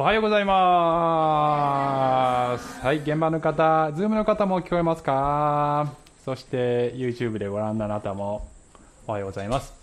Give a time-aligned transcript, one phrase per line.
[0.00, 2.80] はい、おはようございます。
[2.80, 5.92] はい、現場の方、 Zoom の方も聞こえますか？
[6.24, 8.48] そして、YouTube でご覧のあなたも
[9.06, 9.74] おはようございます。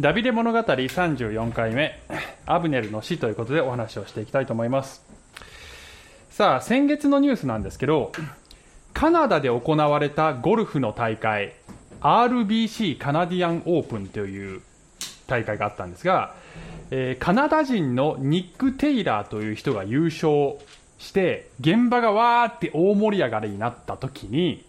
[0.00, 2.00] ダビデ物語34回目、
[2.46, 5.04] アブネルの死ということでお話をしていきたいと思います。
[6.30, 8.10] さあ、先月のニュースなんですけど、
[8.94, 11.52] カナダで行われたゴルフの大会、
[12.00, 14.62] RBC カナディアンオープンという
[15.26, 16.34] 大会があったんですが、
[16.90, 20.56] えーカナダ人のニック・テイラーという人が優勝
[20.98, 24.64] して現場がわーって大盛り上がりになった時に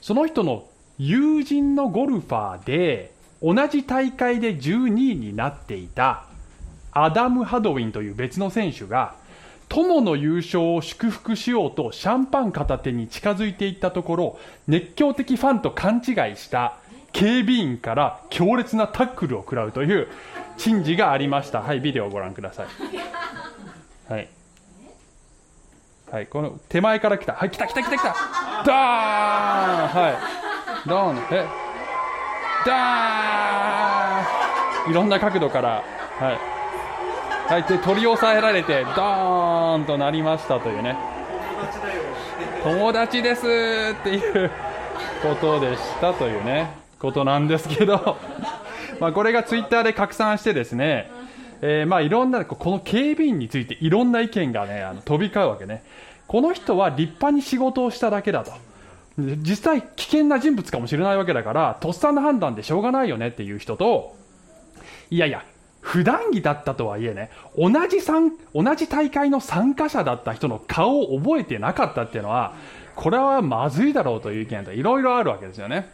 [0.00, 0.64] その人の
[0.98, 6.24] 友人のゴルファーで同じ大会で12位になっていた
[6.92, 9.14] アダム・ハドウィンという別の選手が
[9.68, 16.78] 友の優勝を祝福しようとシャンパン片手に近づいていったところ熱狂的ファンと勘違いした
[17.12, 20.08] 警備員から強烈なタックルを食らうという
[20.56, 21.60] 珍事がありました。
[21.60, 22.66] はいビデオをご覧ください。
[24.12, 24.28] はい。
[26.10, 27.34] はいこの手前から来た。
[27.34, 28.14] はい来た来た来た来た。
[28.64, 30.02] ダーン！
[30.02, 30.88] はい。
[30.88, 31.18] ドーン。
[31.30, 31.46] え？
[32.64, 34.90] ダーン！
[34.90, 35.82] いろんな角度から。
[36.20, 36.38] はい。
[37.52, 40.96] はい、で取り押さえられてドーンとなりましたというね。
[42.64, 43.48] 友達ですっ
[44.02, 44.50] ていう
[45.22, 46.74] ことでしたというね。
[46.98, 48.16] ことなんですけど
[49.00, 51.10] まあこれがツイッターで拡散してですね、
[51.62, 55.82] えーまあいろんなこの警備員についていろんな意見がねあの飛び交うわけね。
[56.26, 58.52] この人は立派に仕事をしただけだと。
[59.18, 64.14] 実際危険な人物かもしれないわけだからとっさの判断でしょうがないよねっていう人と
[65.08, 65.42] いやいや
[65.80, 72.54] 普段着だったとはいえね同じ参同じ大会の参加者だった人の顔を覚えてなかったっていうのは
[72.94, 75.88] これはまずいだろうという意見といろいろあるわけですよね。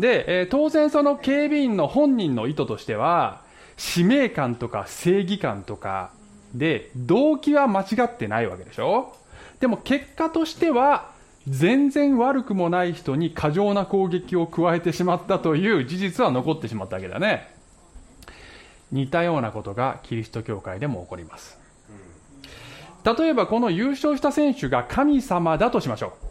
[0.00, 3.42] で、えー当然その警備員の本人の意図としては
[3.76, 6.10] 使命感とか正義感とか
[6.54, 9.14] で動機は間違ってないわけでしょ？
[9.60, 11.10] でも結果としては
[11.48, 17.48] 全然悪くもない人に過剰な攻撃を加えてしまったという事実は残ってしまったわけだね。
[18.92, 21.58] 似たようなことがキリスト教会でも起こります。
[23.04, 26.29] 例えばこの優勝した選手が神様だとしましょう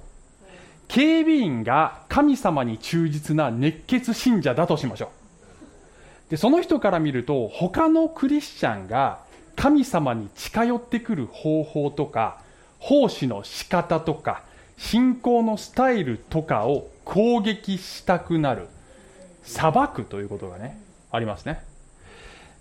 [0.89, 6.31] 警備員が神様に忠実な熱血信者だとしましょう。
[6.31, 9.19] でその人から見ると他のクリスチャンが
[9.55, 12.41] 神様に近寄ってくる方法とか
[12.79, 14.43] 奉仕の仕方とか
[14.77, 18.67] 信仰のスタイルとかを攻撃したくなる
[19.43, 20.79] 裁くということがね
[21.11, 21.68] ありますね。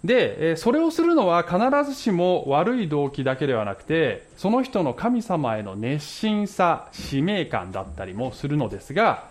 [0.09, 9.29] で、それをするのは必ずしも悪い動機だけではなくてその人の神様への熱心さ使命感だったりもするのですが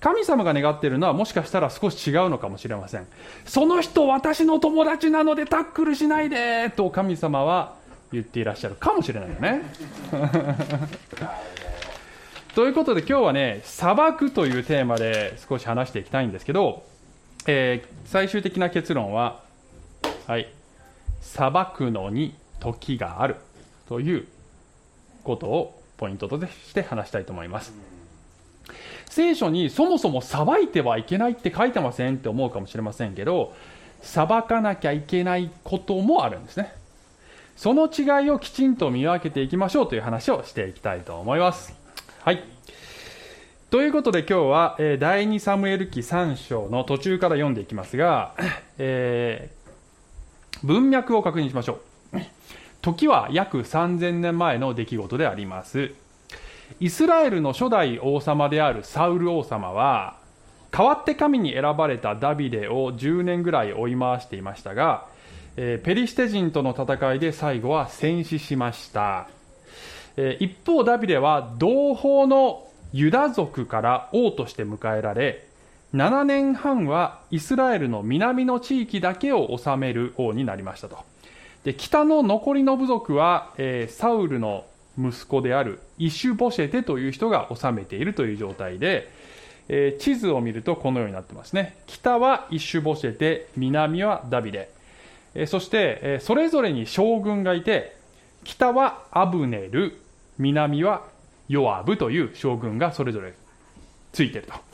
[0.00, 3.06] 神様が願っているのはもしかしたら少し違うのかもしれません。
[3.46, 7.76] その人私の友達なのでタックルしないでと神様は
[8.12, 9.62] 言っていらっしゃるかもしれないよね。
[12.54, 16.82] ということで今日はね裁くというテーマで少し話していきたいんですけど、
[17.46, 19.40] えー最終的な結論は
[20.32, 20.48] はい、
[21.20, 23.36] 裁くのに時がある
[23.86, 24.26] という
[25.24, 27.74] ことをポイントとして話したいと思います。
[29.10, 33.54] 聖書にそもそも裁いてはいけないって書いてませんって思うかもしれませんけど、
[34.00, 36.72] 裁かなきゃいけないこともあるんですね。
[37.54, 41.74] その違いをきちんと見分けていきましょうという話をしていきたいと思います。
[42.20, 42.42] はい。
[43.68, 48.32] ということで今日は、えー第2サムエル記3章の途中から読んでいきますが、
[48.78, 49.61] えー
[50.62, 51.80] 文脈を確認しましょ
[52.12, 52.18] う。
[52.82, 55.92] 時は約3000年前の出来事であります。
[56.80, 60.16] イスラエルの初代王様であるサウル王様は、
[60.70, 65.06] 代わって神に選ばれたダビデを10年ぐらい追い回していましたが、
[65.56, 69.28] えーペリシテ人との戦いで最後は戦死しました。
[70.16, 75.46] えー一方ダビデは同胞のユダ族から王として迎えられ
[75.94, 80.98] 7年半はイスラエルの南の地域だけを治める王になりましたと。
[81.64, 84.64] で北の残りの部族は、えーサウルの
[84.98, 89.10] 息子であるイシュボシェテという人が治めているという状態で、
[89.68, 91.76] えー地図を見るとこのようになってますね。
[91.86, 94.70] 北はイシュボシェテ南はダビデ、
[95.34, 97.94] えーそして、えそれぞれに将軍がいて
[98.44, 100.00] 北はアブネル
[100.38, 101.02] 南は
[101.48, 103.34] ヨアブという将軍がそれぞれ
[104.12, 104.71] ついていると。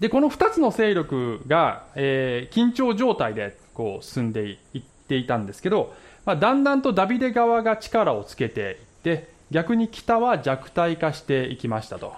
[0.00, 5.94] でこの2つの勢力が、えー緊張状態でこう進んでいっていたんですけど、
[6.24, 12.14] まあ、だんだんとダビデ側が力をつけていって逆に北は弱体化していきましたと。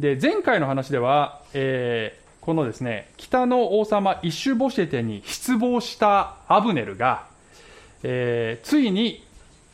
[0.00, 7.24] で前回の話では、えーこのですね北の王様イシュボシェテに失望したアブネルが
[8.02, 9.24] えーついに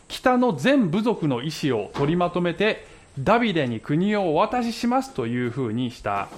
[0.06, 2.86] 北の全部族の意思を取りまとめて
[3.18, 6.28] ダビデに国をお渡ししますというふうにした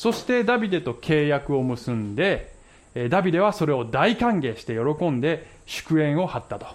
[0.00, 2.54] そしてダビデと契約を結んで
[3.10, 6.68] ダビデはそれを大歓迎して喜んで祝宴を張ったと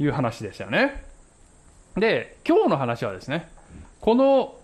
[0.00, 1.04] いう話でしたよね
[1.96, 3.48] で今日の話はですね
[4.00, 4.56] この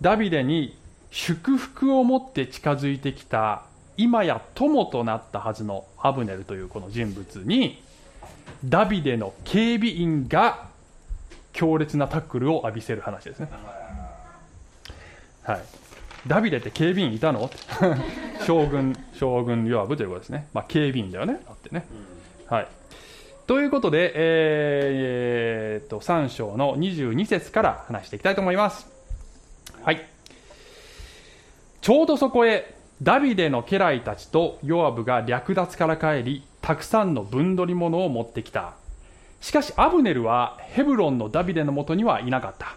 [0.00, 0.78] ダビデに
[1.10, 3.64] 祝福を持って近づいてきた
[3.96, 7.82] 今や友となったはずのアブネルというこの人物に
[8.64, 10.68] ダビデの警備員が
[11.52, 13.48] 強烈なタックルを浴びせる話ですね。
[15.42, 15.62] はい、
[16.26, 17.50] ダビデって警備員いたの？
[18.46, 20.48] 将軍、将軍ヨアブということですね。
[20.52, 21.40] まあ、警備員だよね。
[21.46, 21.86] だってね。
[22.48, 22.68] はい。
[23.46, 28.88] ということで、えーえと、3章の22節から話していきたいと思います。
[29.82, 30.04] はい。
[31.80, 38.74] ちょうどそこへ、ダビデの家来たちとヨアブが略奪から帰り、たくさんの分取り物を持ってきた。
[39.40, 42.74] しかしアブネルはヘブロンのダビデのもとにはいなかった。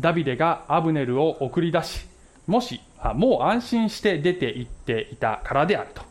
[0.00, 2.07] ダビデがアブネルを送り出し、
[2.48, 2.80] もし、
[3.14, 6.02] もう安心して出て行っていたからであると。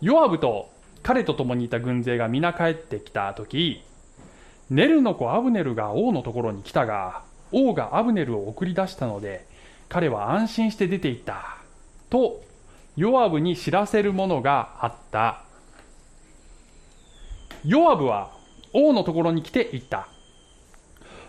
[0.00, 0.70] ヨアブと
[1.02, 3.82] 彼と共にいた軍勢が皆帰ってきた時
[4.70, 9.44] ネルの子アブネルが王のところに来たが王がアブネルを送り出したので
[9.88, 11.58] 彼は安心して出て行った
[12.10, 12.42] と
[12.96, 15.42] ヨアブに知らせるものがあった。
[17.64, 18.32] ヨアブは
[18.72, 20.08] 王のところに来て言った。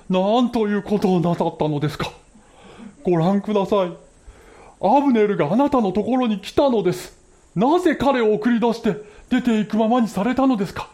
[0.10, 2.12] なんということをなさったのですか。
[3.04, 3.94] ご覧ください。
[4.82, 7.18] アブネルがあなたのところに来たのです。
[7.56, 8.98] なぜ彼を送り出して
[9.30, 10.90] 出て行くままにされたのですか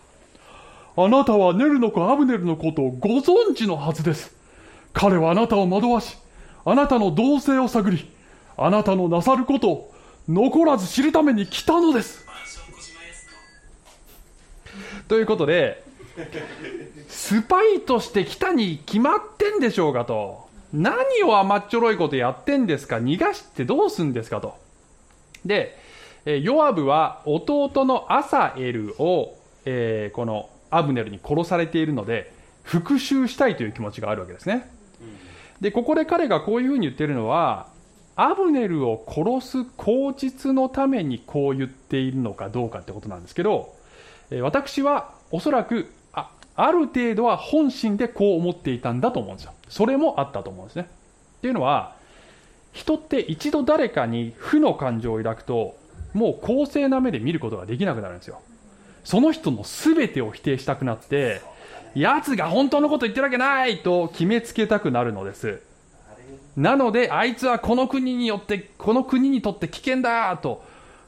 [0.97, 4.35] あなたはネルの子アブネルのことをご存知のはずです。
[4.93, 6.17] 彼はあなたを惑わし、
[6.63, 8.09] あなたの動静を探り、
[8.57, 9.93] あなたのなさることを
[10.27, 12.25] 残らず知るために来たのです。
[15.07, 15.83] ということで
[17.07, 22.97] スパイとして来たに決まってんでしょうかと何を甘っちょろいことやってんですか？
[22.97, 24.57] 逃がしてどうすんですかと。
[25.45, 25.77] で
[26.25, 32.33] えーヨアブは弟のアサエルを、えーこのアブネルに殺されているので
[32.63, 34.69] 復讐したいという気持ちがあるわけですね。
[35.61, 37.67] でここで彼がこういうふうに言ってるのは
[38.17, 43.73] アブネルを殺す口実のためにこう言っているのかどうかってことなんですけど
[44.31, 45.91] えー私はおそらく
[46.55, 49.53] ある程度は本心でこう思っていたんだと思うんですよ。
[49.67, 50.87] それもあったと思うんですね。
[51.37, 51.95] っていうのは
[52.71, 55.75] 人って一度誰かに負の感情を抱くと
[56.13, 58.41] もう公正な目で見ることができなくなるんですよ。
[59.03, 61.41] その人の全てを否定したくなって
[61.93, 65.61] 奴が本当のこと言ってるわけないと決めつけたくなるのです。
[66.57, 70.63] なのであいつはこの国によってこの国にとって危険だと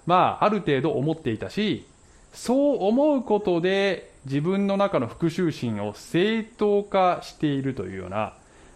[0.05, 1.85] まあある程度思っていたし
[2.33, 8.33] そう思うことで自分の中の復讐心を正当化しているというような、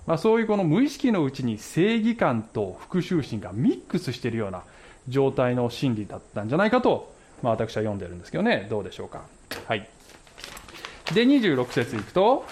[0.07, 4.63] まあ、そういうこの無意識のうちに正義感と復讐心がミックスしているような
[5.09, 7.13] 状態の心理だったんじゃないかと、
[7.43, 8.67] まあ、私は読んでるんですけどね。
[8.69, 9.23] どうでしょうか。
[9.65, 9.89] はい、
[11.13, 12.45] で26節いくと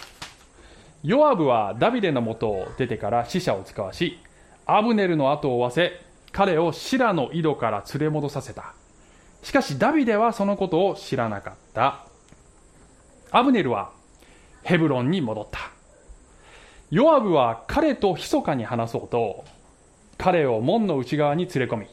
[1.03, 4.19] ヨアブはダビデのもとを出てから死者を使わし
[4.65, 6.01] アブネルの後を追わせ
[6.33, 8.73] 彼をシラの井戸から連れ戻させた。
[9.41, 12.08] しかしダビデはそのことを知らなかった。
[13.31, 13.91] アブネルは
[14.63, 15.59] ヘブロンに戻った。
[16.91, 19.45] ヨアブは彼と密かに話そうと
[20.17, 21.87] 彼を門の内側に連れ込み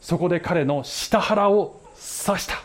[0.00, 1.80] そこで彼の下腹を
[2.26, 2.56] 刺した。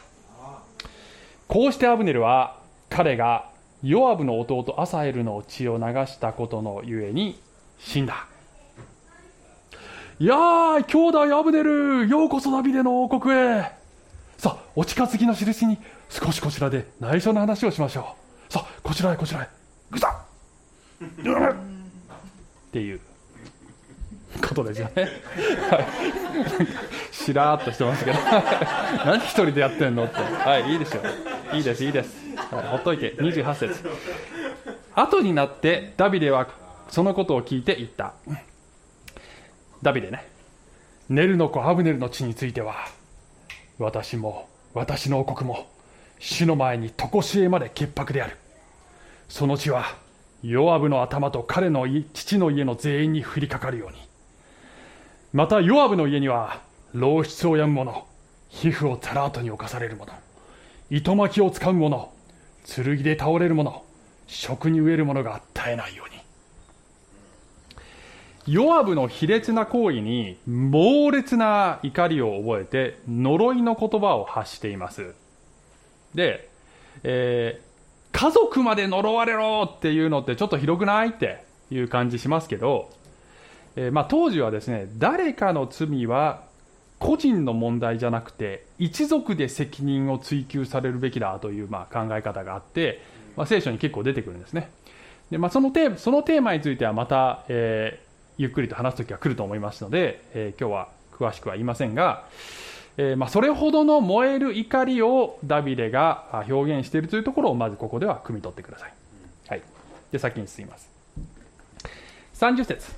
[1.48, 2.58] こうしてアブネルは
[2.90, 3.50] 彼が
[3.84, 7.40] ヨアブの弟アサエルの血を流したことのゆえに
[7.78, 8.28] 死んだ。
[10.20, 13.83] いやー、兄弟アブネル、ようこそダビデの王国へ。
[14.38, 15.78] さあ、お近づきの印に、
[16.10, 18.16] 少しこちらで内緒の話をしましょ
[18.50, 18.54] う。
[18.54, 19.50] さあ、こちらへこちらへ。
[19.90, 20.34] ぐさっ
[21.04, 23.00] っていう
[24.48, 25.04] ことですよね。
[25.04, 25.88] はい。
[27.12, 28.18] しらーっとしてますけど。
[29.06, 30.16] 何一人でやってんのって。
[30.18, 31.04] はい、いいですよ。
[31.54, 32.16] いいです、いいです。
[32.52, 33.16] はい、ほっといて。
[33.16, 33.90] 28節。
[34.96, 36.48] 後になってダビデは
[36.90, 38.14] そのことを聞いて言った。
[39.82, 40.28] ダビデね。
[41.10, 42.76] ネルの子アブネルの地については、
[43.80, 45.68] 私も、私の王国も、
[46.20, 48.38] 主の前に常しえまで潔白である。
[49.30, 49.98] その地は、
[50.44, 53.98] ヨアブの頭と彼の父の家の全員に降りかかるように。
[55.34, 56.62] また、ヨアブの家には、
[56.94, 58.06] 老室を病む者、
[58.50, 60.14] 皮膚をザラートに侵される者、
[60.92, 62.12] 糸巻きを使う者、
[62.68, 63.84] 剣で倒れる者、
[64.28, 66.13] 食に飢える者が絶えないように。
[68.48, 75.14] ヨアブの卑劣な行為に猛烈な怒りを覚えて呪いの言葉を発しています。
[76.14, 76.50] で、
[77.04, 77.74] えー
[78.14, 82.90] 家族まで呪われろっていうのってちょっと広くないっていう感じしますけど、
[83.76, 86.44] えー、まあ、当時はですね誰かの罪は
[87.00, 93.02] 個人の問題じゃなくて一族で責任を追及されるべきだというまあ考え方があって、
[93.36, 94.70] まあ、聖書に結構出てくるんですね。
[95.32, 98.03] で、まあ、そのテそのテーマについてはまた、えー、
[98.38, 102.26] ゆっくりと話す時が来ると思いますので、えー、今日は詳しくは言いませんが、
[102.98, 108.94] えー、まあ、それほどの燃える怒りをダビデが表現しているというところをまずここでは汲み取ってください。
[109.48, 109.62] はい、
[110.12, 110.90] で先に進みます。
[112.36, 112.92] 30節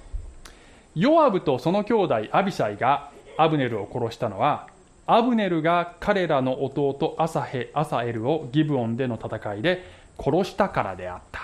[0.95, 4.67] ヨアブとその兄弟アビシャイがアブネルを殺したのは
[5.07, 9.83] アブネルが彼らの弟アサヘアサエルをギブオンでの戦いで
[10.17, 11.34] 殺したからであった。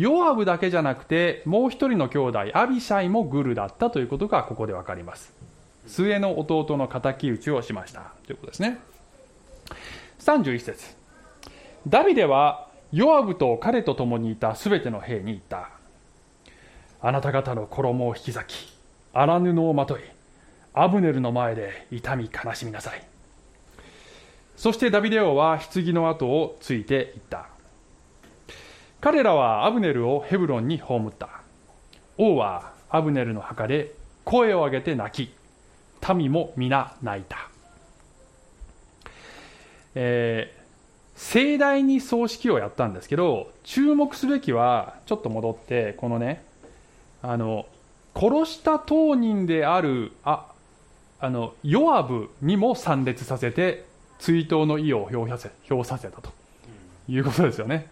[0.00, 5.34] ヨアブだけじゃなくてもう一人の兄弟アビシャイもグルだったということがここで分かります。
[5.86, 8.12] 末の弟の敵討ちをしました。
[8.26, 8.78] ということですね。
[10.20, 10.96] 31節。
[11.86, 15.68] ダビデはヨアブと彼と共にいたすべての兵に言った。
[17.02, 18.72] あなた方の衣を引き裂き
[19.12, 20.00] 荒布をまとい
[20.72, 23.06] アブネルの前で痛み悲しみなさい。
[24.56, 27.48] そしてダビデ王は棺の後をついていった。
[29.00, 31.28] 彼らはアブネルをヘブロンに葬った
[32.18, 35.34] 王はアブネルの墓で声を上げて泣き
[36.14, 37.48] 民も皆泣いた、
[39.94, 46.44] えー、盛大に葬式をやったんですけど注目すべきはちょっと戻ってこのね
[47.22, 47.66] あの
[48.14, 50.46] 殺した当人であるあ
[51.20, 53.86] あのヨアブにも参列させて
[54.18, 56.30] 追悼の意を表させ表させたと
[57.08, 57.88] いうことですよね。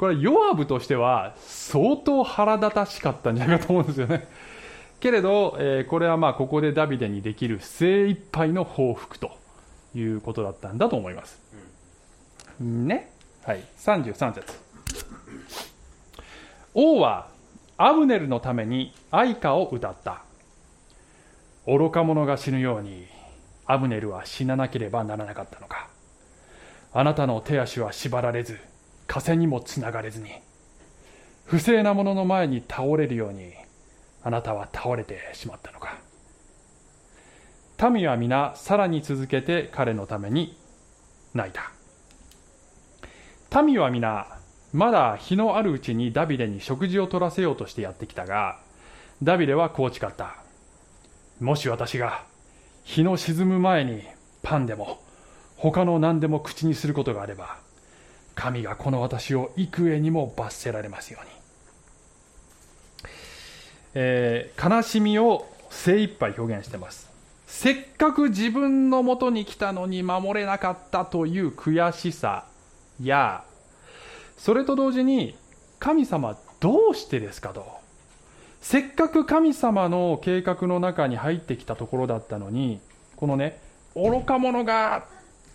[0.00, 4.28] これヨアブとしては相当腹立たしかったんじゃないかと思うんですよね。
[4.98, 9.32] けれど、えー、これはまあここでダビデにできる精一杯の報復と
[9.94, 11.38] いうことだったんだと思います。
[12.62, 13.12] うん、ね？
[13.44, 13.62] はい。
[13.76, 14.54] 33節。
[16.72, 17.28] 王は
[17.76, 20.22] アブネルのために愛歌を歌った。
[21.66, 23.06] 愚か者が死ぬように
[23.66, 25.90] アブネルは死ななければならなかったのか。
[26.94, 28.69] あなたの手足は縛られず、
[29.10, 30.30] 風にもつながれずに、
[31.44, 33.50] 不正な者の前に倒れるように、
[34.22, 35.98] あなたは倒れてしまったのか。
[37.90, 40.56] 民は皆さらに続けて彼のために
[41.34, 41.72] 泣いた。
[43.62, 44.28] 民は皆
[44.72, 48.60] まだ日のあるうちにダビデに食事を取らせようとしてやってきたが
[49.24, 50.36] ダビデはこう誓った。
[51.40, 52.22] もし私が
[52.84, 54.04] 日の沈む前に
[54.42, 55.00] パンでも
[55.56, 57.58] 他の何でも口にすることがあれば
[58.34, 61.30] 神がこの私を幾重にも罰せられますように。
[63.94, 67.10] えー、悲しみを精一杯表現してます。
[67.46, 72.46] せっかく自分のもとに来たのに守れなかったという悔しさ
[73.02, 73.42] や
[74.38, 75.36] それと同時に
[75.80, 77.80] 神様どうしてですかと。
[78.60, 82.78] せっかく神様の計画の中に入ってきたところだったのに
[83.16, 83.58] このね
[83.94, 85.06] 愚か者が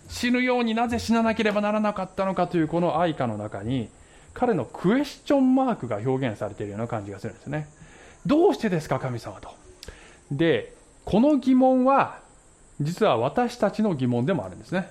[0.08, 3.88] 死ぬようになぜ死ななければならなかったのかというこの愛歌の中に
[4.34, 7.68] 彼のクエスチョンマークが表現されているような感じがするんですね。
[8.26, 9.50] どうしてですか神様と。
[10.30, 12.18] でこの疑問は
[12.80, 14.90] 実は私たちの疑問でもあるんですね。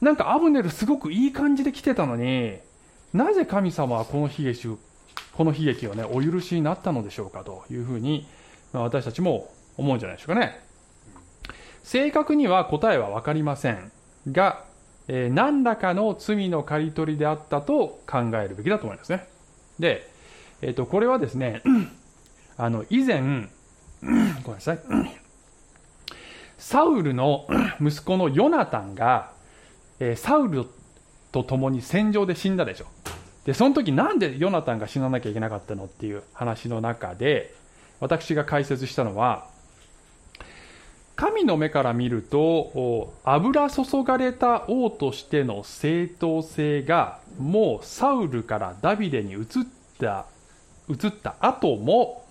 [0.00, 2.58] なんかアブネルすごくいい感じで来てたのに
[3.12, 4.68] なぜ神様はこの悲劇
[5.32, 8.26] この悲劇をねお許しになったのでしょうかというふうに、
[8.72, 10.60] ま、私たちも思うんじゃないでしょうかね。
[11.82, 13.90] 正確には答えは分かりません。
[14.30, 14.64] が、
[15.08, 19.26] えー、何らかの罪の刈り取りであったと考えるべきだと思いますね
[19.78, 20.08] で、
[20.62, 21.62] えー、とこれはですね
[22.60, 23.22] あの、以前、
[24.44, 24.78] ごめんなさい。
[26.58, 27.46] サウルの
[27.80, 29.32] 息子のヨナタンが、
[29.98, 30.66] えー、サウル
[31.32, 32.86] と共に戦場で死んだでしょ。
[33.46, 37.54] で、その時なんでヨナタンが死ななきゃいけなかったのっていう話の中で、
[37.98, 39.46] 私が解説したのは、
[41.20, 49.46] 神の目から見ると、油注がれた王としての正当性が、もうサウルからダビデに移っ
[50.00, 50.24] た、
[50.88, 52.24] 移った後も、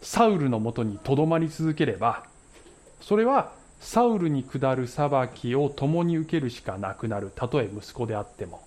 [0.00, 2.22] サウルのもとにとどまり続ければ
[3.00, 8.62] それはサウルに下る裁きを共に受けるしかなくなるたとえ息子であっても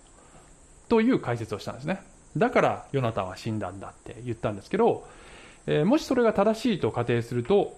[0.89, 2.01] という解説をしたんですね。
[2.35, 5.07] だからヨナタンは死んだんだって言ったんですけど、
[5.65, 7.77] えー、もしそれが正しいと仮定すると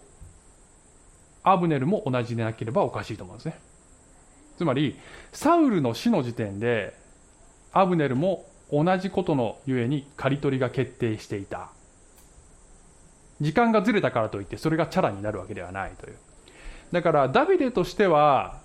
[1.44, 3.60] アブネルも同じでなければおかしいと思うんですね。
[4.58, 4.98] つまり
[5.32, 6.94] サウルの死の時点で
[7.74, 11.70] アブネルも同じことのゆえに刈り取りが決定していた。
[13.42, 16.18] 時間がずれたからといってそれがチャラになるわけではないという。
[16.92, 18.60] だからダビデとしては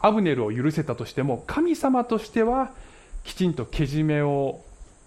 [0.00, 2.72] アブネルを許せたとしても神様としては
[3.24, 4.60] きちんとけじめを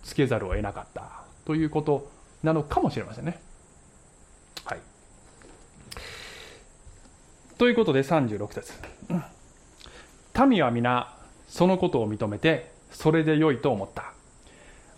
[0.03, 2.09] つけざるを得なかったということ
[2.43, 3.39] なのかもしれませんね。
[4.63, 4.79] はい、
[7.57, 8.73] ということで36節。
[10.47, 11.15] 民は皆
[11.47, 14.11] そのことを認めてそれで良いと思った。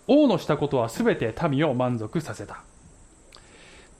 [0.08, 2.64] 王のしたことはすべて民を満足させた。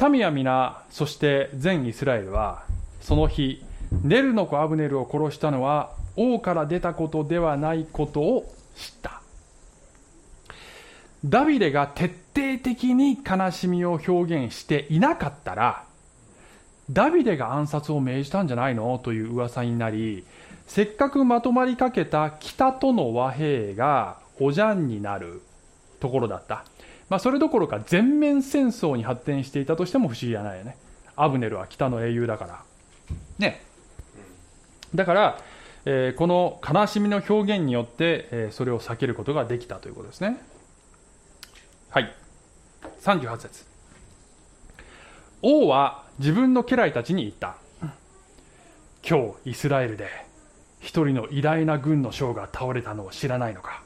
[0.08, 2.64] 民は皆そして全イスラエルは
[3.00, 3.64] その日
[4.02, 9.22] ネルの子アブネルを殺したのは王から出たことではないことを知った。
[11.24, 15.84] ダビデが徹底的に悲しみを表現していなかったら
[16.90, 18.98] ダビデが暗殺を命じたんじゃないの？
[18.98, 20.24] という噂になり
[20.66, 25.42] せっかくまとまりかけた北との和平がおじゃんになる
[26.00, 26.64] ところだった、
[27.08, 30.76] まあ、それどころか全面戦争に発展していたとしても不思議じゃないよね。
[31.16, 32.62] アブネルは北の英雄だから。
[33.38, 33.62] ね。
[34.94, 35.38] だから、
[35.84, 40.38] えー、この悲しみの表現によって、えー、それを避けることができたということですね。
[41.90, 42.12] はい。
[43.02, 43.64] 38節。
[45.42, 47.56] 王は自分の家来たちに言った。
[49.08, 50.08] 今日イスラエルで
[50.80, 53.82] 一人の偉大な軍の将が倒れたのを知らないのか。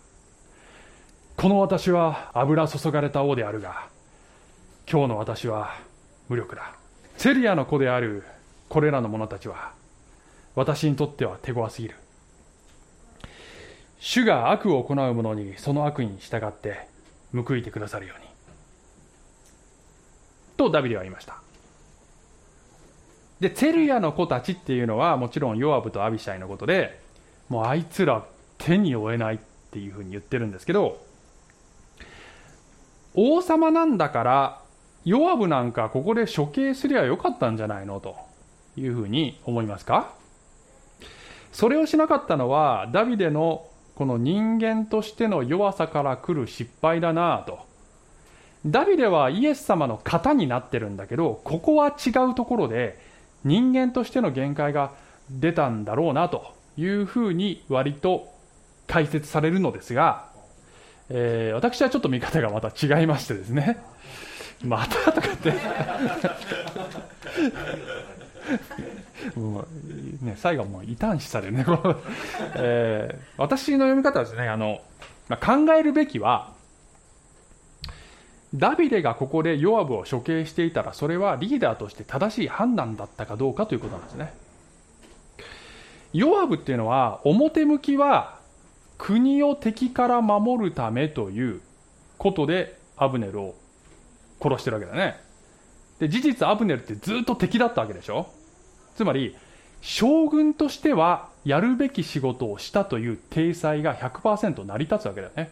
[1.37, 3.89] この私は油注がれた王であるが
[4.91, 5.77] 今日の私は
[6.29, 6.75] 無力だ。
[7.19, 8.25] セリアの子である
[8.69, 9.73] これらの者たちは
[10.55, 11.97] 私にとっては手強すぎる。
[14.01, 16.89] 主が悪を行う者にその悪に従って
[17.35, 18.27] 報いてくださるように。
[20.57, 21.43] とダビデは言いました。
[23.43, 27.01] で、ツェルヤの子たちっていうのはもちろんヨアブとアビシャイのことで、
[27.49, 28.25] もうあいつら
[28.57, 29.39] 手に負えないっ
[29.73, 31.05] ていうふうに言ってるんですけど、
[33.15, 34.63] 王様なんだから、
[35.05, 38.15] ヨアブなんかここで処刑すりゃよかったんじゃないのと
[38.77, 40.13] いうふうに思いますか？
[41.51, 47.59] それをしなかったのはダビデのこの人間としての弱さから来る失敗だなと。
[48.65, 53.11] ダビデはイエス様の型になってるんだけど、ここは違うところで、
[53.45, 54.93] 人間としての限界が
[55.31, 58.29] 出たんだろうなというふうに割と
[58.87, 60.31] 解説されるのですが、
[61.09, 63.83] えー、私はちょっと見方がまた違いましてですね、
[64.65, 65.53] またとかって。
[69.37, 69.65] も
[70.23, 71.65] うね、最後もう異端視されるね、
[72.57, 74.81] えー、私の読み方はですね、あの
[75.29, 76.53] まあ、考えるべきは、
[78.55, 84.35] ダビデがここでヨアブを処刑していたらそれはリーダーとして正しい判断だったかどうかということなんですね。
[86.13, 88.39] ヨアブっていうのは表向きは
[88.99, 91.61] 国を敵から守るためという
[92.19, 93.55] ことでアブネルを
[94.41, 95.17] 殺してるわけだね。
[95.99, 98.27] で事実アブネルってずっと敵だったわけでしょ？
[98.95, 99.35] つまり
[99.81, 105.51] 将軍としてはやるべき仕事をしたという体裁が100%成り立つわけだよね。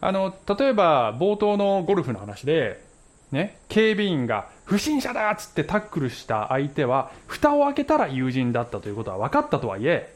[0.00, 2.84] あの例えば冒頭のゴルフの話で、
[3.32, 10.14] ね、警備員が不審者だっつってタックルした相手は蓋を開けたら友人だったということは分かったとはいえ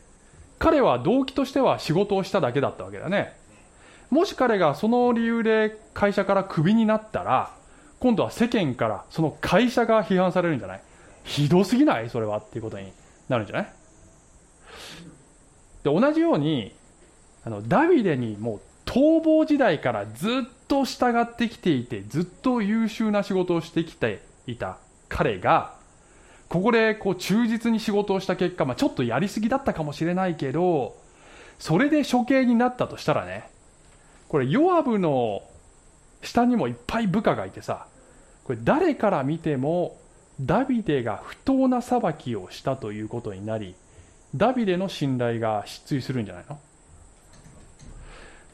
[0.59, 3.35] 彼は動機としては仕事をしただけだったわけだね。
[4.11, 7.51] もし彼がその理由で会社からクビになったら
[8.01, 10.83] 今度は世間からその会社が批判されるんじゃない？
[11.25, 12.11] ひどすぎない？
[12.11, 12.93] それはっていうことに
[13.29, 13.73] なるんじゃない？
[15.85, 16.75] で同じように
[17.45, 20.31] あのダビデにもう逃亡時代からずっ
[20.67, 25.75] と従ってきていてずっと優秀な仕事をしてきていた彼が
[26.49, 30.97] ここでこう忠実に仕事をした結果、まあ、ちょっとやりすぎだったかもしれないけど
[31.61, 33.49] それで処刑になったとしたらね
[34.27, 35.45] これヨアブの
[36.23, 37.87] 下にもいっぱい部下がいてさ
[38.43, 40.01] これ誰から見ても
[40.41, 43.77] ダビデが不当な裁きをしたということになり
[44.35, 46.59] ダビデの信頼が失墜するんじゃないの？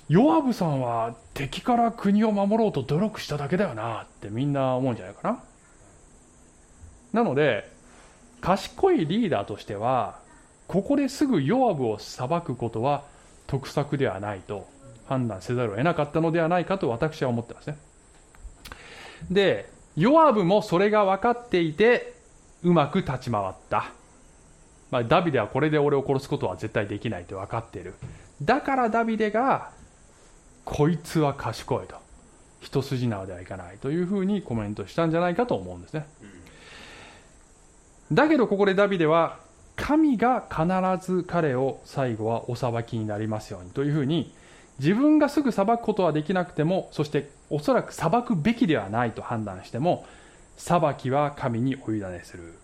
[0.09, 5.43] ヨアブさんは敵から国を守ろうと努力しただけだよなってみんな思うんじゃないかな。
[7.13, 7.71] なので
[8.41, 10.19] 賢いリーダーとしては
[10.69, 13.05] ここですぐヨアブを裁くことは
[13.47, 14.69] 得策ではないと
[15.07, 17.79] 判断せざるを得なかったのではないかと私は思ってますね。
[19.31, 22.15] でヨアブもそれが分かっていて
[22.63, 23.91] うまく立ち回った、
[24.91, 27.95] まあ、ダビデはこれで俺を殺すことは絶対できないと分かっている。
[28.43, 29.71] だからダビデが
[30.67, 31.97] こいつは賢いと。
[32.61, 36.07] 一筋縄ではいかないというふうにコメントしたんじゃないかと思うんですね。
[38.13, 39.39] だけどここでダビデは
[39.77, 40.67] 神が必
[41.13, 44.33] ず彼を最後はお裁きになりますようにというふうに
[44.79, 50.05] 自分がすぐ裁くことはできなくてもそしておそらく裁くべきではないと判断しても
[50.57, 52.55] 裁きは神にお委ねする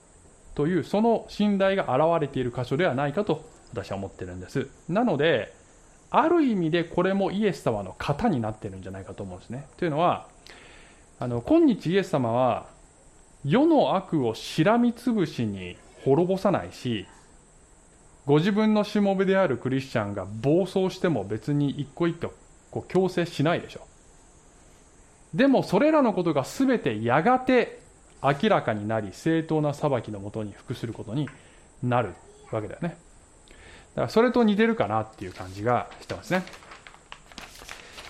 [0.54, 4.68] というその信頼が現れている箇所ではないかと私は思ってるんです。
[4.88, 5.54] なので
[6.14, 9.66] ある意味でこれもイエス様の型になってるんじゃないかと思うんですね。
[9.78, 10.28] というのは
[11.18, 12.66] あの今日イエス様は
[13.44, 17.06] 世の悪をしらみつぶしに滅ぼさないし
[18.26, 22.32] ご自分のしもべであるクリスチャンが暴走しても別に一個一個
[22.70, 23.86] こう強制しないでしょ
[25.34, 27.80] でもそれらのことが全てやがて
[28.22, 31.28] 明らかになり正当な裁きのもとに服することに
[31.82, 32.14] なる
[32.50, 32.96] わけだよね
[33.94, 36.44] だからそれと似てるかなっていう感じがしてますね。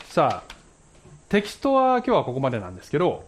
[0.08, 0.52] さあ
[1.28, 3.24] テキストは今日はここまでなんですけど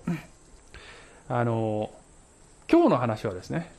[1.28, 1.90] あの
[2.70, 3.72] 今日の話はですね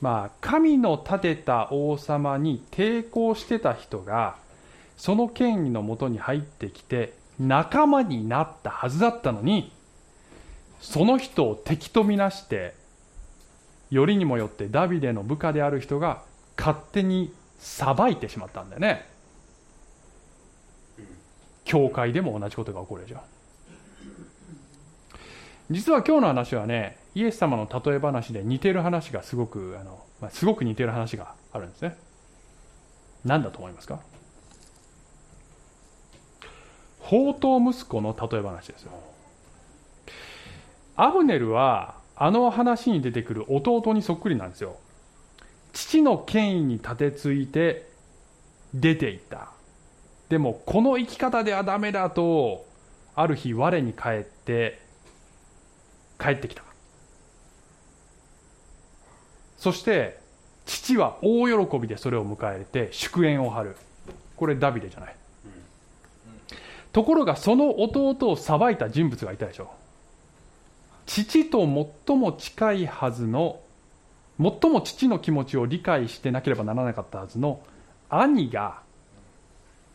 [0.00, 4.36] まあ神の立てた王様に抵抗してた人が
[4.96, 9.72] その権威のもとに入ってきて仲間になったはずだったのに
[10.80, 12.74] その人を敵とみなして
[13.90, 16.22] よりにもよってダビデの部下である人が
[16.58, 19.06] 勝手に裁いてしまったんだよね。
[21.64, 23.20] 教会でも同じことが起こるでしょ
[25.70, 31.96] 実は今日の話はねイエス様の例え話で似てる話がすごくあの、まあ、すごく似てる話があるんですね。
[33.24, 34.00] 何だと思いますか？
[37.02, 38.92] 宝刀息子の例え話ですよ。
[40.96, 44.76] アブネルはあの話に出てくる弟にそっくりなんですよ。
[45.72, 47.88] 父の権威に立てついて
[48.74, 49.48] 出ていった。
[50.28, 52.64] でもこの生き方ではダメだと
[53.14, 54.80] ある日我に返って
[56.18, 56.62] 帰ってきた。
[59.58, 60.18] そして
[60.66, 63.76] 父は大喜びでそれを迎えて祝宴を張る。
[64.36, 65.16] これダビデじゃない。
[66.92, 69.70] ところがその弟を裁いた人物がいたでしょ
[71.06, 71.60] 父と
[72.06, 73.60] 最も近いはずの
[74.40, 77.60] 最も父の気持ちを理解してなければならなかったはずの
[78.08, 78.80] 兄が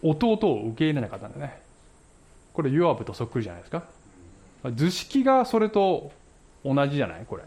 [0.04, 1.60] 弟を受け入れなかったんだね。
[2.54, 3.84] これヨアブとそっくりじゃないですか。
[4.74, 6.12] 図式がそれと
[6.64, 7.26] 同じじゃない？
[7.28, 7.44] これ。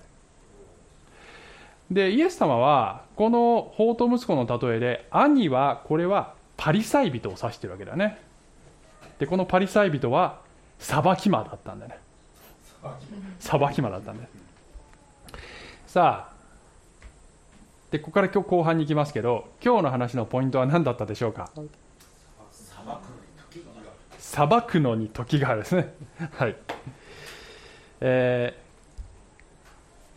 [1.90, 8.18] でイエス様はこの法と息子の例えで兄はこれはパリサイ人を指してるわけだね。
[9.18, 10.40] でこのパリサイ人は
[10.78, 11.98] 裁き魔だったんだね。
[13.38, 14.24] 裁き魔だったんだ
[15.87, 16.38] さあ
[17.90, 21.51] でここから今日後半に行きますけど今日の話のポイントは何だったでしょうか？
[24.18, 25.94] 裁くのに時があるですね。
[26.37, 26.57] はい。
[28.01, 28.55] え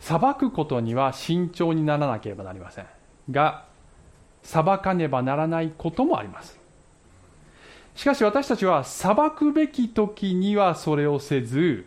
[0.00, 2.86] ー、裁くことには慎重にならなければなりません。
[3.30, 3.64] が
[4.42, 6.60] 裁かねばならないこともあります。
[7.94, 11.86] しかし私たちは裁くべき時にはそれをせず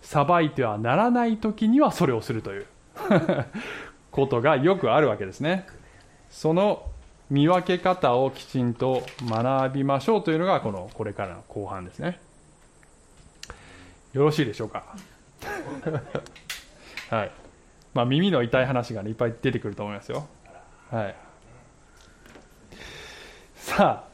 [0.00, 2.66] 裁いてはならない時にはそれをするという
[4.12, 5.66] ことがよくあるわけですね。
[6.30, 6.86] その
[7.30, 12.20] 見分け方をきちんと学びましょうというのがこのこれからの後半ですね。
[14.12, 14.84] よろしいでしょうか？
[17.10, 17.30] はい。
[17.94, 20.28] まあ耳の痛い話が、ね、いっぱい出てくると思いますよ。
[20.90, 21.14] はい。
[23.56, 24.12] さあ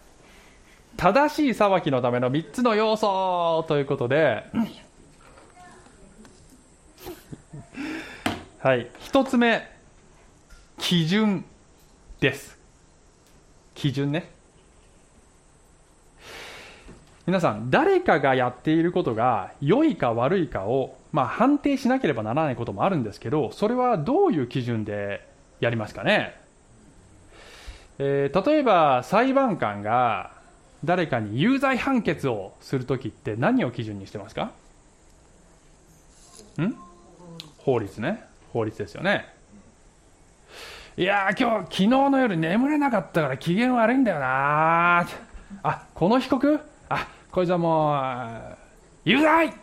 [0.96, 4.44] 正しい裁きのための3つの要素ということで
[8.60, 8.86] はい。
[9.00, 9.77] 1つ目
[10.78, 11.44] 基準
[12.20, 12.58] です。
[13.74, 14.30] 基準ね。
[17.26, 25.28] 皆さん誰かがやっていることが良いか悪いかを、まあ、判定しなければならないこともあるんですけどそれはどういう基準で
[25.60, 26.34] やりますかね、
[27.98, 30.32] えー、例えば裁判官が
[30.84, 34.52] 誰かに有罪判決をするときって何を基準にしてますか？
[36.58, 36.74] ん？
[37.58, 38.24] 法律ね。
[38.54, 39.37] 法律ですよね。
[40.98, 45.06] いや今日昨日の夜眠れなかったから機嫌悪いんだよな。
[45.62, 46.58] あこの被告？
[46.88, 48.56] あこいつはもう
[49.04, 49.54] 有罪！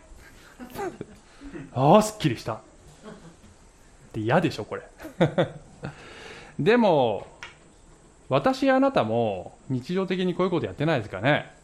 [1.74, 2.54] ああすっきりした。
[2.54, 2.58] っ
[4.14, 4.82] て嫌でしょこれ。
[6.58, 7.26] でも
[8.30, 11.54] 私あなたも日常的にこういうことやってないですかね。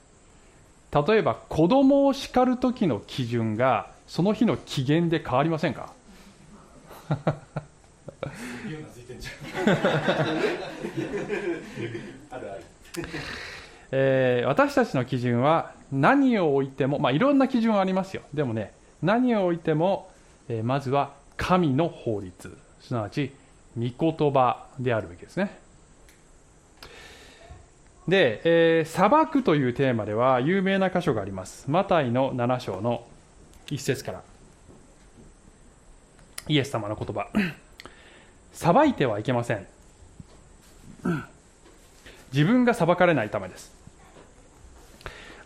[0.93, 5.95] 例えば子供を叱る時の基準がその日の機嫌で変わりませんか？
[13.95, 20.11] えー、私たちの基準は何を置いても、まあ、いろんな基準はありますよでもね何を置いても、
[20.49, 23.33] えー、まずは神の法律すなわち
[23.77, 25.63] 御言葉であるべきですね
[28.09, 31.71] で、えー、裁くというテーマでは有名な箇所があります。
[31.71, 33.07] マタイの7章の
[33.71, 34.23] 一節から。
[36.49, 37.29] イエス様の言葉。
[38.53, 39.67] 裁いてはいけません。
[42.33, 43.73] 自分が裁かれないためです。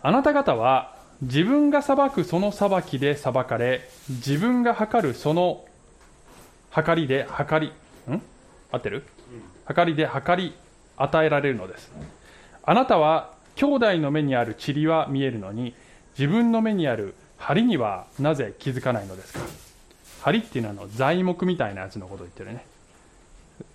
[0.01, 5.65] あなた方は自分が裁くその裁きで裁かれ自分が測るその
[6.69, 7.65] 測りで測
[8.07, 8.21] りん？
[8.71, 9.03] 合ってる？
[9.65, 10.55] 測りで測り
[10.95, 11.91] 与えられるのです。
[12.63, 15.73] あなたは兄弟の目にある塵は見えるのに
[16.17, 19.39] 自分の目にある針にはなぜ気づかないのですか？
[20.21, 22.65] 針っていうのは材木みたいなやつのことを言ってるね。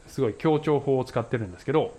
[0.09, 1.95] すごい強調法を使ってるんですけど、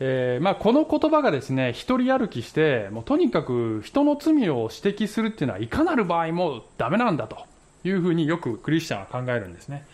[0.00, 7.36] えーまあ、この言葉がですね一人歩きしてもうとにかく人の罪を指摘するっていうのはいかなる場合もダメなんだと
[7.84, 9.84] いうふうによくクリスチャンは考えるんですね。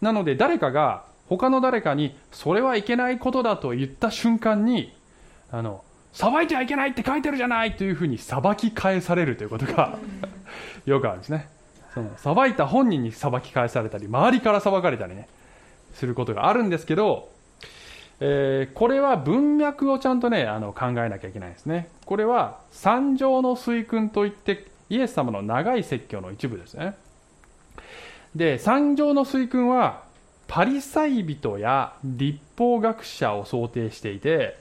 [0.00, 4.92] なので誰かが他の誰かにそれはいけないことだと言った瞬間に
[5.50, 9.98] あの裁いてはいけないって書いてるじゃないというふうに裁き返されるということが
[10.86, 11.48] よくあるんですね。
[11.94, 15.28] その裁いた本人に裁き返されたり周りから裁かれたりね
[15.94, 17.30] することがあるんですけど、
[18.20, 21.88] えー、これは文脈をちゃんとねあの考えなきゃいけないんですね。
[22.04, 26.96] これは三条の水訓といってイエス様の長い説教の一部ですね。
[28.34, 30.04] で三条の水訓は
[30.46, 34.58] パリサイ人や立法学者を想定していて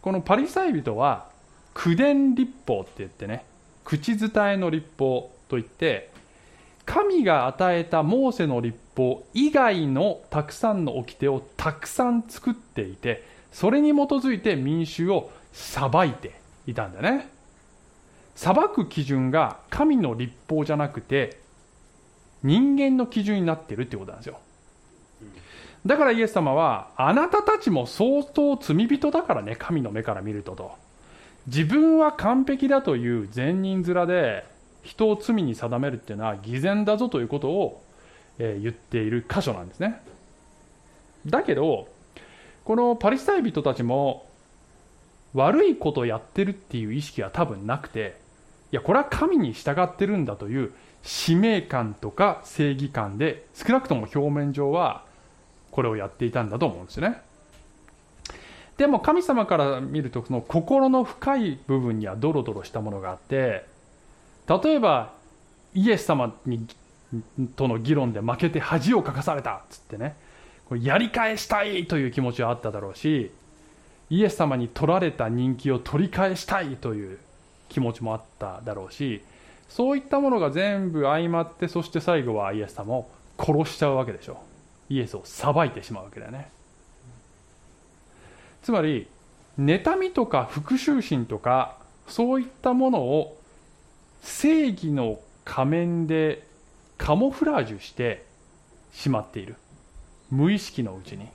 [0.00, 1.28] このパリサイ人は
[1.74, 3.44] 口伝立法って言ってね
[3.84, 6.10] 口伝えの立法といって
[6.86, 16.34] 神が与えたモーセの立法以外のたくさんの掟をたくさん作っていてそれに基づいて民衆を裁いて
[16.66, 17.28] いたんだね
[18.34, 21.38] 裁く基準が神の立法じゃなくて
[22.42, 24.38] 人間の基準になってるってことなんですよ
[25.86, 30.72] だからイエス様は、あなたたちも相当罪人だからね、神の目から見るとと。
[31.46, 34.46] 自分は完璧だという善人面で
[34.82, 37.83] 人を罪に定めるっていうのは偽善だぞということを、
[38.38, 40.00] えー、言っている箇所なんですね。
[41.26, 41.88] だけど、
[42.64, 44.26] このパリスタイ人たちも
[45.34, 48.16] 悪いことをやってるっていう意識は多分なくて、
[48.72, 55.04] いや、これは神に従ってるんだという使命感とか正義感で、少なくとも表面上は
[55.74, 57.20] これをやっていたんだと思うんですね
[58.76, 63.66] でも神様から見るとその心の深い部分にはドロドロしたものがあって
[64.48, 65.12] 例えば
[65.74, 66.64] イエス様に
[67.56, 70.16] との議論で負けて恥をかかされたっつってね。
[70.68, 73.30] これやり返したいという気持ちはあっただろうし
[74.10, 77.18] イエス様に取られた人気を取り返したいという
[77.68, 79.22] 気持ちもあっただろうし
[79.68, 84.34] そういったものが全部相まってそして最後はイエス様を殺しちゃうわけでしょ。
[84.90, 86.50] うイエスを裁いてしまうわけだよね。
[88.62, 89.08] つまり
[89.58, 93.36] 妬みとか復讐心とかそういったものを
[94.22, 96.46] 正義の仮面で
[96.98, 98.24] カモフラージュして
[98.92, 99.56] しまっている。
[100.30, 101.28] 無意識のうちに。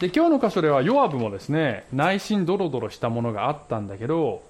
[0.00, 4.42] で今日の箇所ではヨアブもですね内心ドロドロしたものがあったんだけど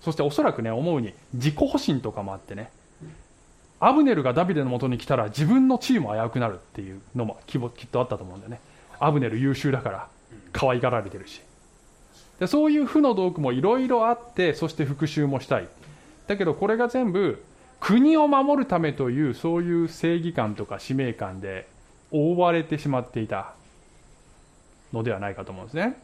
[0.00, 2.70] そしておそらくね思うに自己保身とかもあってね
[3.78, 8.60] アブネルがダビデのもとに来たら自分の地位も危うくなるっていうのもきっとあったと思うんだよね。
[8.98, 10.08] アブネル優秀だから
[10.52, 11.42] 可愛がられてるし。
[12.40, 15.68] でそういう負の道具もいろいろあってそして復讐もしたい。
[16.26, 17.44] だけどこれが全部
[17.80, 21.68] 国を守るためというそういう正義感とか使命感で
[22.10, 23.54] 覆われてしまっていた
[24.92, 25.96] のではないかと思うんですね。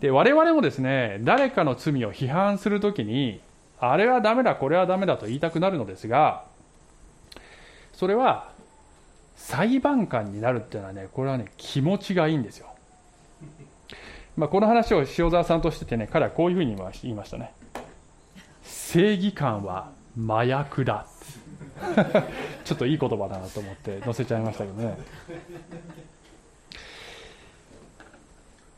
[0.00, 3.40] で我々もですね誰かの罪を批判するときに
[3.80, 6.44] あれはダメだこれはダメだと言いたくなるのですが
[7.92, 8.50] それは
[9.36, 12.66] 裁判官になるっていうのはねこれはね気持ちがいいんですよ、
[14.36, 17.52] まあ、この話を塩沢さんとしててね彼はこういうふうに言いましたね。
[18.62, 21.06] 正義感は麻薬だ。
[22.64, 24.96] ちょっといい言葉だなと思って載せちゃいましたけどね。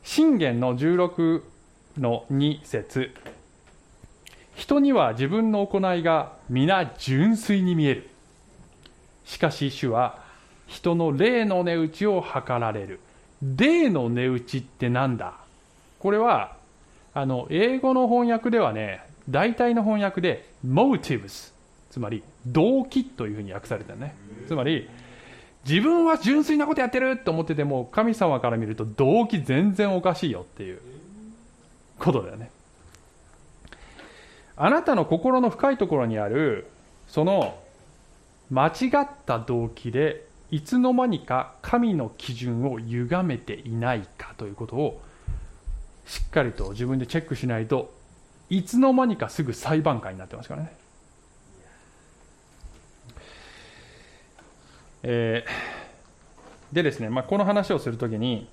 [0.02, 1.42] 信玄の16
[1.98, 3.14] の2節。
[4.54, 8.10] 人には自分の行いが皆純粋に見える。
[9.24, 10.18] しかし主は
[10.66, 13.00] 人の霊の値打ちを測られる。
[13.42, 15.34] 霊の値打ちってなんだ？
[15.98, 16.56] これは
[17.12, 21.52] あの英語の翻訳ではね大体の翻訳で motives
[21.90, 24.14] つまり動機というふうに訳されたね。
[24.46, 24.88] つまり
[25.66, 30.80] 自分は純粋なことやってると思ってても神様から見ると動機全然おかしいよっていう
[31.98, 32.50] ことだよね。
[34.56, 36.66] あなたの心の深いところにある
[37.08, 37.58] その
[38.50, 38.70] 間違
[39.02, 45.00] った動機でいつの間にか神の基準を歪めていないかということを
[46.06, 47.92] しっかりと自分でチェックしないと
[48.50, 50.72] いつの間にかすぐ裁判官になってますからね。
[55.02, 58.48] えー、でですね、まあ、この話をするときに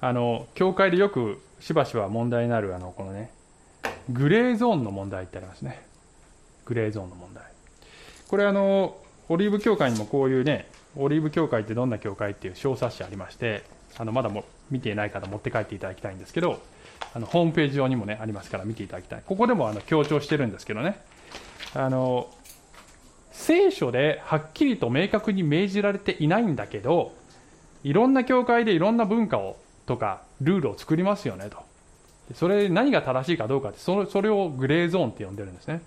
[0.00, 3.30] あの教会でよくしばしば問題になるあのこのね
[4.10, 5.82] グレーゾーンの問題ってありますね
[6.66, 7.42] グレーゾーンの問題
[8.28, 8.96] これあの
[9.28, 13.64] オリーブ協会にもこういうねオリーブ協会ってどんな協会っていう小冊子ありまして
[13.96, 16.60] あのまだも見ていない方持って帰っていただきたいんですけど
[17.14, 19.22] あのホームページ上にもねありますから見ていただきたい。
[19.24, 21.00] ここでもあの強調してるんですけどね。
[21.74, 22.28] あの
[23.30, 27.12] 聖書ではっきりと明確に命じられていないんだけど
[27.82, 31.58] いろんな教会でいろんな文化をとかルールを作りますよねと。
[32.34, 35.82] それ何が正しいかどうかってそれそれをグレーゾーンって呼んでるんですね。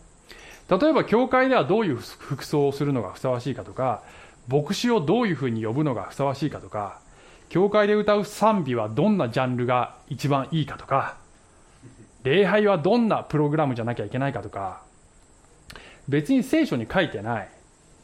[0.70, 4.04] 例えば教会ではどういう服装をするのがふさわしいかとか
[4.48, 7.00] 牧師をどういうふうに呼ぶのがふさわしいかとか
[7.50, 11.18] 教会で歌う賛美はどんなジャンルが一番いいかとか
[12.24, 14.82] 礼拝はどんなプログラムじゃなきゃいけないかとか
[16.10, 17.50] 別に聖書に書いてない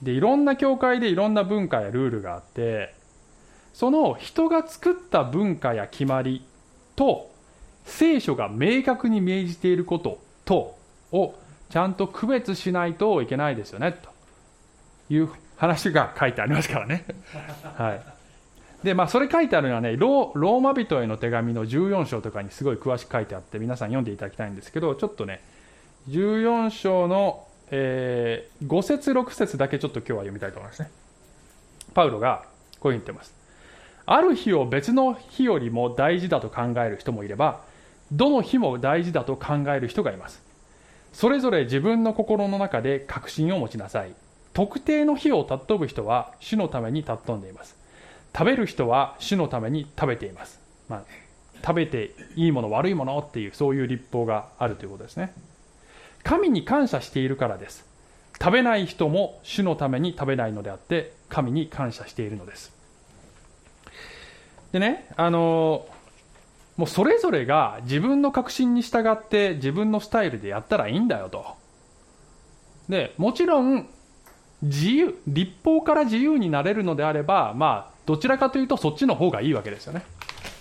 [0.02, 2.94] でいろんな教会でいろんな文化やルールがあって
[3.74, 6.46] その人が作った文化や決まり
[6.96, 7.32] と
[7.86, 10.78] 聖書が明確に命じていることと
[11.12, 11.36] を
[11.70, 14.10] ちゃんと区別しないといけないですよねと
[15.14, 17.06] いう話が書いてありますからね。
[17.76, 18.13] はい
[18.84, 25.42] でまあ、それ書いてあるのはねローマ人への手紙の14章とかにすごい詳しく書いてあって皆さん読んでいただきたいんですけどちょっとね
[26.10, 30.92] 14章の、えー、5節6節だけちょっと今日は読みたいと思いますね。
[31.94, 32.44] パウロが
[32.82, 33.34] こういうふうに言ってます。
[34.06, 37.62] ある日を別の日よりも大事だと考える人もいれば
[38.12, 40.44] どの日も大事だと考える人がいます。
[41.14, 44.14] それぞれ自分の心の中で確信を持ちなさい。
[44.54, 47.83] 特定の日を尊ぶ人は主のために尊んでいます。
[48.36, 51.04] 食べる人は主のために食べています、まあ、
[51.62, 55.34] 食べていいもの悪いものっていうそういう立法があるということですね。
[56.24, 57.86] 神に感謝しているからです。
[58.40, 62.74] 食べない人も主のために食べないのであって神に感謝しているのです。
[64.72, 65.88] でねあの
[66.78, 71.46] もうそれぞれが自分の確信に従って自分のスタイルでやったらいいんだよと。
[72.90, 73.88] で、もちろん、
[74.64, 80.04] 自由、立法から自由になれるのであれば、まあ、どちらかというとそっちの方がいいわけですよね。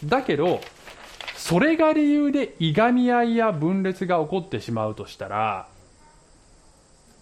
[0.04, 0.60] だけど、
[1.36, 5.68] それが理由でいがみ合いや分裂が起こってしまうとしたら、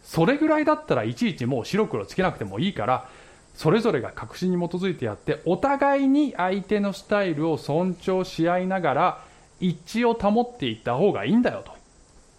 [0.02, 3.08] それぐらいだったらいちいちもう白黒つけなくてもいいから、
[3.54, 9.24] それぞれが確信に基づいてやってお互いに相手のスタイルを尊重し合いながら
[9.60, 11.72] 一致を保っていった方がいいんだよと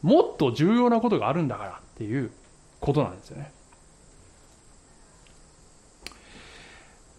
[0.01, 2.31] もっと重要なことがあるんだからっていう
[2.79, 3.51] ことなんですよね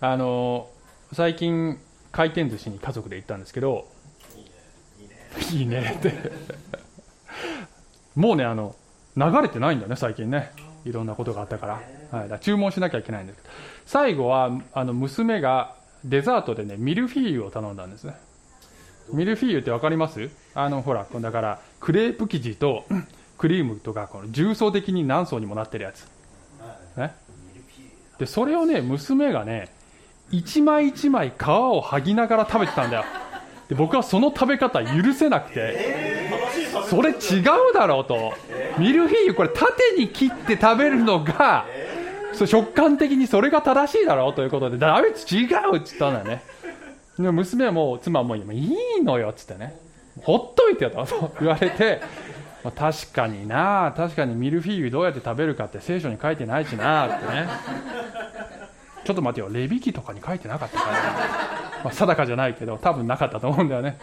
[0.04, 0.68] あの
[1.12, 1.78] 最近
[2.10, 3.86] 回転寿司に家族で行ったんですけど
[5.52, 5.94] いいね。
[5.96, 6.12] って。
[8.16, 8.74] もうねあの
[9.16, 10.50] 流れてないんだよね最近ね。
[10.84, 13.54] いろんなことがあったから,、はい、だ注文しなきゃいけないんですけど。
[13.86, 18.16] 最後はあの娘がデザートでねミルフィーユを頼んだんですね。
[19.12, 20.30] ミルフィーユって分かります？
[20.56, 22.86] あのほらだからクレープ生地と
[23.38, 26.08] クリームとかこの重層的に何層にもなってるやつ、
[26.96, 27.14] ね、
[28.18, 29.70] でそれをね娘がね
[30.32, 33.04] 一枚一枚皮を剥ぎながら食べてたんだよ。
[33.68, 36.28] で僕はその食べ方許せなくて、
[36.88, 38.32] それ違うだろうと。
[38.78, 39.68] ミルフィーユこれ縦
[39.98, 41.66] に切って食べるのが、
[42.32, 46.42] そ食感的にそれが正しいだろうということで、ダメ違うって言ったんだよね。
[47.18, 49.76] で娘はもう、妻もいいのよっつってね、
[50.22, 51.06] ほっといてよと
[51.40, 52.00] 言われて、
[52.64, 57.48] ま、確かにな、確かにミルフィーユどうやって食べるかって聖書に書いてないしなってね。
[59.04, 60.92] ちょっと待てよ、レビキとかに書いてなかったかな。
[61.84, 63.98] まあ、定かじゃないけど、多分なかったと思うんだよね。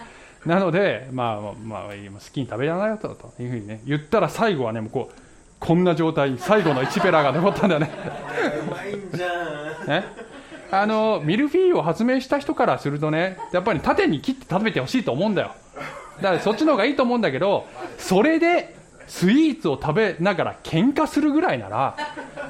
[0.46, 1.92] なので、まあ、まあ、好
[2.32, 3.08] きに食べなよと
[3.42, 5.16] いうふうにね、言ったら最後はね、もうこう、
[5.60, 7.92] こんな状態、最後の1ペラが残ったんだよね。
[8.68, 9.88] うまいんじゃん。
[9.88, 10.06] ね。
[10.72, 15.52] あの、ミルフィーユを発明した人からするとね、やっぱり縦に切って食べてほしいと思うんだよ。
[16.22, 17.66] だからそっちの方がいいと思うんだけど、
[17.98, 18.79] それで
[19.10, 21.98] スイーツを食べながら喧嘩するぐらいなら、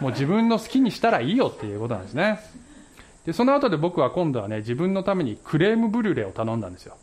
[0.01, 2.39] もう自分の好きにしたらいいよっていうことなんですね。
[3.25, 6.95] で、その後で僕は今度はね、自分のためにクレームブリュレを頼んだんですよ。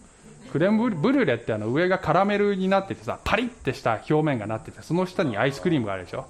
[0.52, 6.26] クレームブリュレってあの上がカラメルになっててさパリッてした表面がなっててその下にアイスクリームがあるでしょ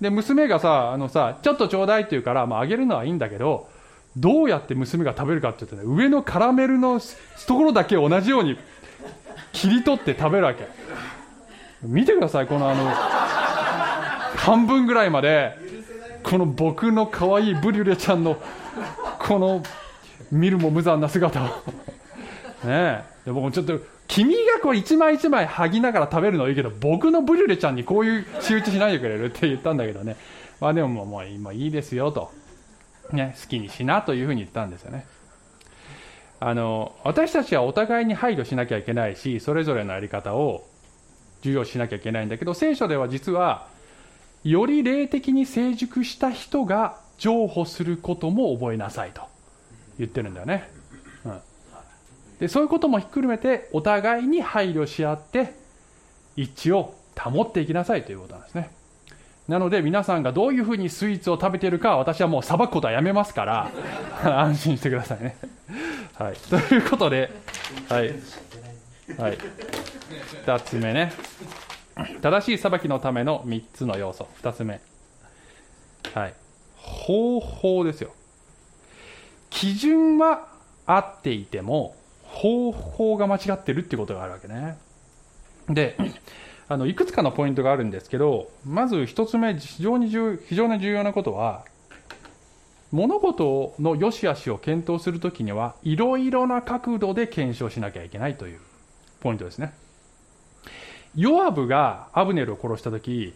[0.00, 3.68] で娘がさあのさちょっとちょうだいって言うから、まあ、あげるのはいいんだけど
[4.16, 7.00] どうやって娘が食べるかって言うとね上のカラメルの
[7.46, 8.58] ところだけ同じように
[9.52, 10.66] 切り取って食べるわけ
[11.82, 12.90] 見てくださいこのあの
[14.36, 15.56] 半分ぐらいまで
[16.22, 18.36] この僕の可愛いブリュレちゃんの
[19.18, 19.62] この
[20.30, 21.48] 見るも無残な姿を。
[22.64, 30.16] ねで僕もちょっと君がこう一枚一枚剥ぎながら食べるのはいいけど僕のブリュレちゃんにこういう仕打ちしないでくれるって言ったんだけどね。
[30.60, 32.32] まあでももうもう今いいですよと、
[33.12, 35.06] ね、好きにしなというふうに言ったんですよね。
[36.40, 40.64] あの私たちはお互いに配慮しなきゃいけないしそれぞれのやり方を
[41.42, 43.68] 重要しなきゃいけないんだけど聖書では実は
[44.44, 49.22] より霊的に成熟した人が譲歩することも覚えなさいと
[49.98, 50.70] 言ってるんだよね、
[51.24, 51.40] うん、
[52.40, 55.54] でそういうこともひっくるめてお互いに配慮し合って
[56.36, 58.70] 一致を保っていきなさいということなんですね。
[59.48, 63.70] なので皆さんがどういうふうにスイーツを食べているか私はもう裁くことはやめますから
[64.22, 65.36] 安心してくださいね。
[66.14, 67.30] はい、ということで、
[67.88, 68.14] はい、
[69.16, 69.38] はい、
[70.44, 71.12] 2つ目ね。
[72.20, 74.28] 正しい裁きのための3つの要素。
[74.42, 74.80] 2つ目、
[76.14, 76.34] はい、
[76.76, 78.12] 方法ですよ。
[79.50, 80.48] 基準は
[80.86, 84.78] 合っていても方法が間違ってるってことがあるわけね。
[85.68, 85.96] で
[86.68, 91.64] あのいくつかのポイントがあるんですけどまず1つ目非常に重非常に重要なことは
[92.90, 98.60] 物事の良し悪しを検討するときにはいろいろな角度で検証しなきゃいけないという。
[99.20, 99.74] ポイントですね。
[101.14, 103.34] ヨアブがアブネルを殺したとき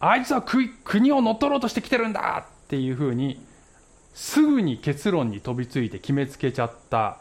[0.00, 2.46] あいつは国を乗っ取ろうとしてきてるんだ!
[2.46, 3.44] っていうふうに
[4.14, 7.18] すぐに結論に飛びついて決めつけちゃった。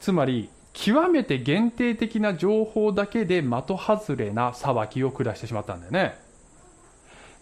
[0.00, 6.18] つまり極めて限定的な情報だけで的外れな裁きを下してしまったんだよね。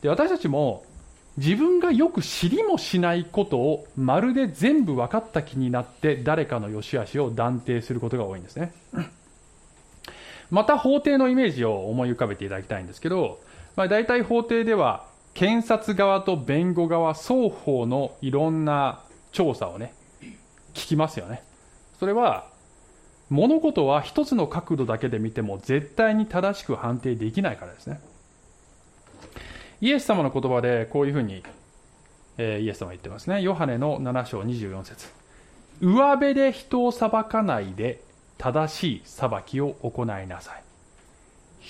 [0.03, 0.85] で、私たちも
[1.37, 8.73] 自分がよく知りもしないことをまるで全部分かった気になって誰かの良し悪しを断定することが多いんですね。
[10.51, 13.41] また法廷のイメージを思い浮かべていただきたいんですけど、
[13.77, 19.01] まあ、大体法廷では検察側と弁護側双方のいろんな
[19.31, 19.95] 調査をね
[20.75, 21.43] 聞きますよね。
[21.99, 22.49] それは
[23.29, 28.01] 物事は一つの角度だけで見ても絶対に正しく判定できないからですね
[29.81, 31.43] イエス様の言葉でこういうふうに、
[32.37, 33.41] えー、イエス様は言ってますね。
[33.41, 35.09] ヨハネの7章24節。
[35.81, 38.03] 上辺で人を裁かないで
[38.37, 40.63] 正しい裁きを行いなさい。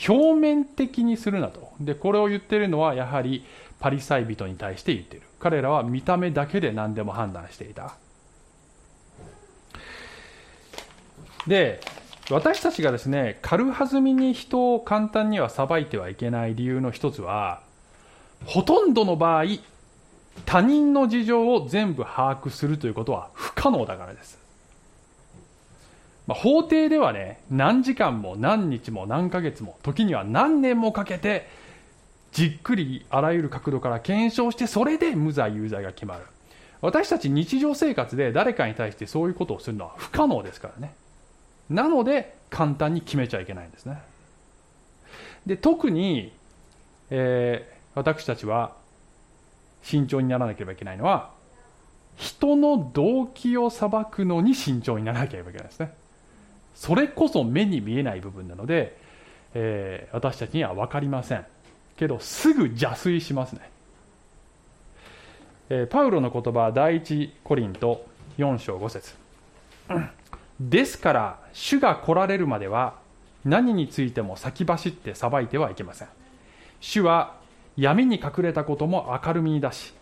[0.09, 1.73] 表面的にするなと。
[1.81, 3.45] でこれを言ってるのはやはり
[3.79, 5.23] パリサイ人に対して言ってる。
[5.39, 7.95] 彼らは見た目だけで何でも判断していた。
[11.47, 11.81] で
[12.31, 17.63] 私たちがですね軽はずみに人を簡単には裁いてはいけない理由の一つは
[18.45, 19.45] ほとんどの場合
[20.47, 24.39] 他人の事情を全部把握するということは不可能だからです、
[26.27, 31.49] まあ、法廷ではね何時間も何日も何ヶ月も時には何年もかけて
[32.33, 36.23] じっくりあらゆる角度から検証してそれで無罪有罪が決まる。
[36.81, 40.95] 私たち日常生活で誰かに対してそういうことをするのは不可能ですからね。
[41.69, 44.01] なので簡単に決めちゃいけないんですね。
[45.47, 46.33] で特に、
[47.11, 48.73] えー、私たちは
[49.83, 51.31] 慎重にならなければいけないのは
[52.17, 55.95] 人の動機を裁くのに慎重にならなければいけないですね。
[56.75, 58.97] それこそ目に見えない部分なので、
[59.55, 61.47] えー、私たちには分かりません。
[61.97, 63.71] けどすぐ邪推しますね、
[65.69, 68.07] えー、パウロの言葉第一コリント
[68.39, 69.15] 4章5節。
[70.61, 72.95] ですから主が来られるまでは
[73.45, 76.09] 何についても先走って裁いてはいけません。
[76.81, 77.40] 主は
[77.81, 79.95] 闇に隠れたことも明るみに出し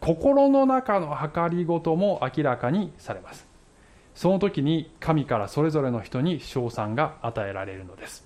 [0.00, 3.48] 心の中の計りごとも明らかにされます。
[4.14, 8.24] その時に神からそれぞれの人に称賛が与えられるのです、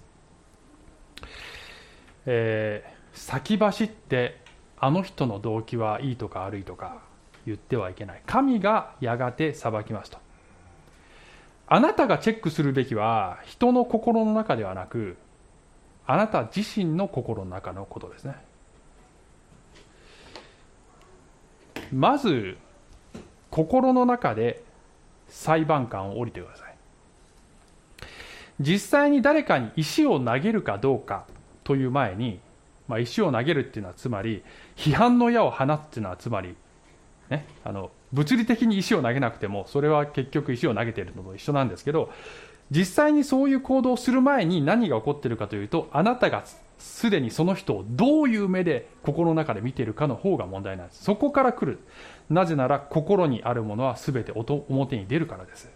[2.27, 4.43] えー、先走って
[4.79, 6.99] あの人の動機はいいとか悪いとか
[7.47, 8.23] 言ってはいけない。
[8.27, 10.19] 神がやがて裁きますと。
[11.67, 15.17] あなたがチェックするべきは人の心の中ではなく
[16.07, 18.48] あなた自身の心の中のことですね。
[21.93, 22.57] まず
[23.51, 24.63] 心の中で
[25.29, 26.69] 裁判官を降りてください。
[28.61, 31.27] 実際に誰かに石を投げるかどうか
[31.65, 32.41] という前に、
[32.89, 34.43] まあ、石を投げるっていうのはつまり
[34.77, 36.57] 批判の矢を放つっていうのはつまり、
[37.31, 42.11] ね、あの物理的に石を投げなくてもそれは結局石を投げているのと一緒なんですけど
[42.71, 46.45] 実際にそういう行動をする前に何が起こっているかというとあなたが
[46.79, 51.05] すでにその人をどういう目で心の中で見ているかの方が問題なんです。
[51.05, 51.81] そこから来る。
[52.31, 55.71] なぜなら心にあるものは全て表に出るからです。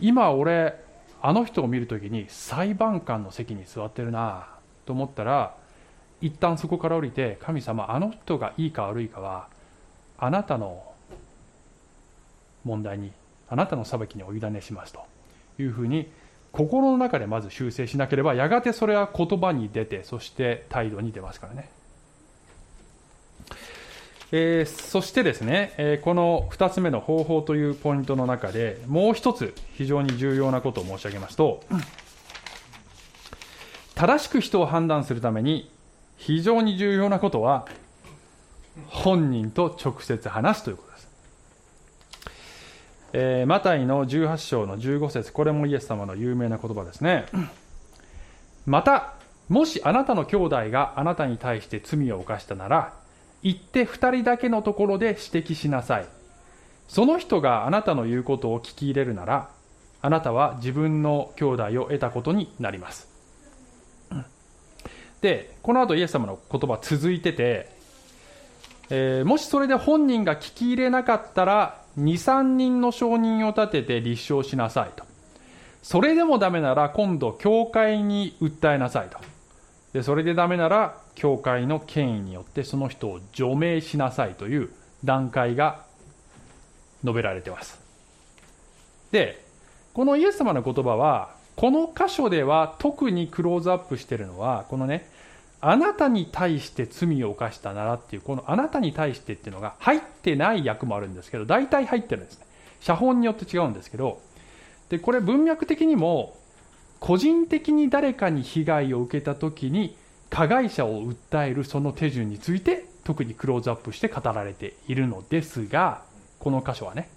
[0.00, 0.84] 今俺
[1.20, 4.48] あの人を見るときに裁判官の席に座ってるな
[4.84, 5.56] と思ったら
[6.20, 9.48] 一旦そこから降りて神様あの人がいいか悪いかは
[10.18, 10.84] あなたの
[12.64, 13.12] 問題に
[13.48, 15.00] あなたの裁きにお委ねしますと
[15.58, 16.10] いうふうに
[16.52, 21.70] 心の中でまず修正しなければやがてそれは言葉に出てそして態度に出ますからね。
[24.30, 31.62] えーそしてですね、えーこの2つ目の方法というポイントの中でもう一つ非常に重要なことを申し上げますと、
[33.94, 35.70] 正しく人を判断するために
[36.18, 37.66] 非常に重要なことは
[38.86, 40.87] 本人と直接話すということ、
[43.20, 47.26] えーマタイの18章の15節これもイエス様の有名な言葉ですね。
[48.64, 49.14] また
[49.48, 52.92] もしあなたの兄弟があなたに対して罪を犯したなら
[53.42, 56.06] 行って2人だけのところで指摘しなさい。
[56.86, 59.48] その人があなたの言うことを聞き入れるなら
[60.00, 63.08] あなたは自分の兄弟を得たことになります。
[65.22, 67.68] でこの後イエス様の言葉続いてて、
[68.90, 75.04] えーもしそれで本人が聞き入れなかったら23人の証人を立てて立証しなさいと。
[75.82, 79.18] それでもダメなら今度教会に訴えなさいと。
[79.92, 84.70] でそれでダメなら教会の権威によってその人を除名しなさいという
[85.04, 85.84] 段階が
[87.02, 87.80] 述べられています。
[89.10, 89.44] で
[89.94, 95.10] このイエス様の言葉はこの箇所では特にクローズアップしているのはこのね
[95.60, 102.46] あなたに対して罪を犯したならっていうこのあなたに対してっていうのが入ってない訳もあるんですけど大体入ってるんですね。
[102.80, 104.20] 写本によって違うんですけど。
[104.88, 106.36] でこれ文脈的にも
[106.98, 109.96] 個人的に誰かに被害を受けた時に
[110.30, 116.02] 加害者を訴えるその手順について特にクローズアップして語られているのですが
[116.38, 117.08] この箇所はね。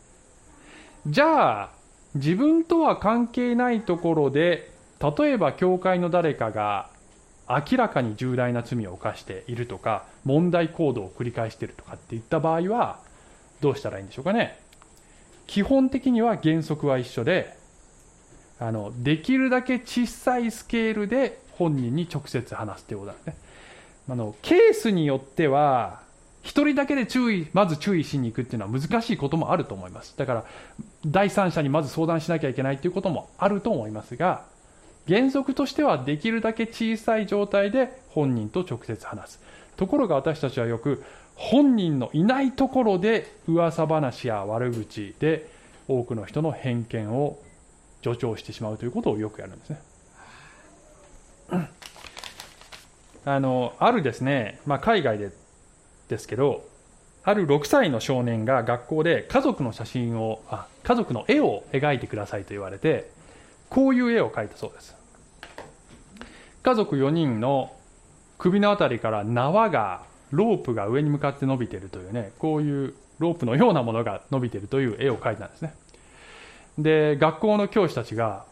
[1.07, 1.69] じゃあ
[2.15, 6.90] 自分とは関係ないところで例えば教会の誰かが
[7.51, 12.99] 明らかに重大な罪を犯しているとか問題行動を繰り返しているとかっていった場合は
[13.59, 14.59] どうしたらいいんでしょうかね。
[15.47, 17.57] 基本的には原則は一緒で
[18.59, 23.35] あのできるだけ小さいスケールで本人に直接話すということなんですね。
[24.09, 26.01] あのケースによっては
[26.43, 30.17] 一人だけで注意まず注意しに行くっていうのは難しいこともあると思います。
[30.17, 30.45] だから
[31.05, 34.45] 第三者にまず相談しなきゃいけないということもあると思いますが
[35.07, 39.39] 原則としてはできるだけ小さい状態で本人と直接話す
[39.75, 41.03] ところが私たちはよく
[41.35, 45.49] 本人のいないところで噂話や悪口で
[45.87, 47.39] 多くの人の偏見を
[48.03, 49.81] 助長してしまうということをよくやるんですね。
[53.25, 55.31] あのあるですね、まあ、海外で
[56.09, 56.65] ですけど
[57.23, 63.11] ある6歳の少年が学校で家族の写真をあ家族の絵を描いてくださいと言われて
[63.71, 64.95] こういう絵を描いたそうです。
[66.61, 67.73] 家族4人の
[68.37, 75.73] 首のあたりから縄がロープが上に向かって伸びているというねこういうロープのようなものが伸びているという絵を描いたんですね。
[76.77, 78.45] で学校の教師たちが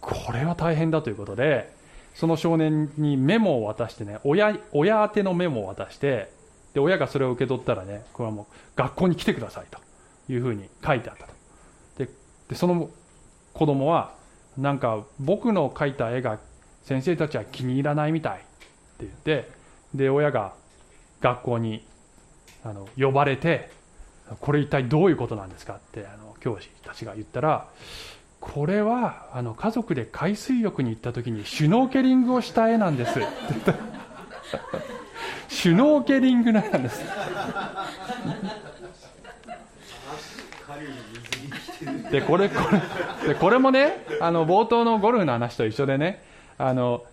[0.00, 1.74] これは大変だということで
[2.14, 6.30] その少年にメモを渡してね親親宛てのメモを渡して
[6.74, 9.80] で親がそれを受け取ったらねこれはもう学校に来てくださいと
[10.32, 11.32] いうふうに書いてあったと。
[11.98, 12.08] で
[12.48, 12.88] でその
[13.52, 14.19] 子供は
[14.58, 16.38] なんか僕の描いた絵が
[16.82, 18.44] 先生たちは気に入らないみたいって
[19.00, 19.50] 言って
[19.94, 20.54] で親が
[21.20, 21.84] 学校に
[22.64, 23.70] あの呼ばれて
[24.40, 27.68] これ一体どういうことなんですかってあの教師たちが言ったら
[28.38, 33.20] これはあの家族で海水浴に行った時にシュノーケリングをした絵なんですって
[33.50, 33.74] 言った。
[35.48, 37.02] シュノーケリングなんです
[42.10, 42.56] でこれこ
[43.22, 46.22] れでこれもねあの冒頭のゴルフの話と一緒でね
[46.58, 47.04] あの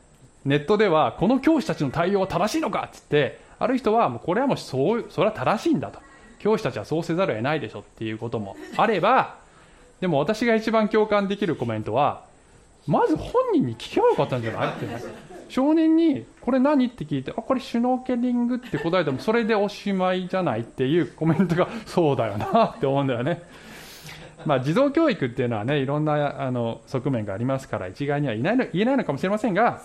[0.45, 5.99] ネットではこの教師たちの対応は正しいのかっつってある人はもうこれはもうそうそれは正しいんだと。
[6.39, 9.37] 教師たちはそうせざるを得ないでしょっていうこともあれば
[9.99, 12.25] でも私が一番共感できるコメントは
[12.85, 15.01] まず本人に聞けばよかったんじゃないってね。
[15.49, 23.43] 少年にこれ何って聞いてあこれシュノーケリングって答えてもそれでおしまいじゃないっていうコメントがそうだよなって思うんだよね。
[24.47, 29.81] まあ児童教育っていうのはねいろんなあの側面がありますから一概には言えないの言えないのかもしれませんが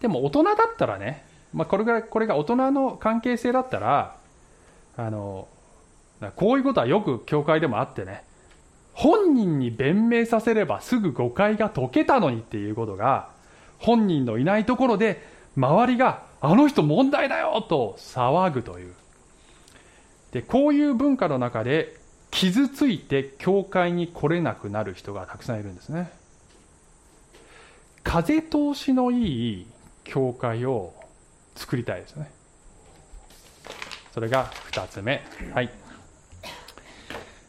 [0.00, 4.18] でも大人だったらね、まあ、これがこれが大人の関係性だったら
[4.98, 5.48] あの
[6.36, 8.24] こういうことはよく教会でもあってね
[8.92, 13.30] 本人に弁明させればすぐ誤解が解けたのにっていうことが
[13.78, 15.26] 本人のいないところで
[15.56, 18.94] 周りがあの人問題だよと騒ぐという。
[20.32, 21.96] でこういう文化の中で
[22.36, 26.12] 傷ついて教会に来れなくなる人がたくさんいるんですね。
[28.04, 29.66] 風通しのいい
[30.04, 30.92] 教会を
[31.54, 32.30] 作りたいですね。
[34.12, 35.24] それが2つ目。
[35.54, 35.70] はい。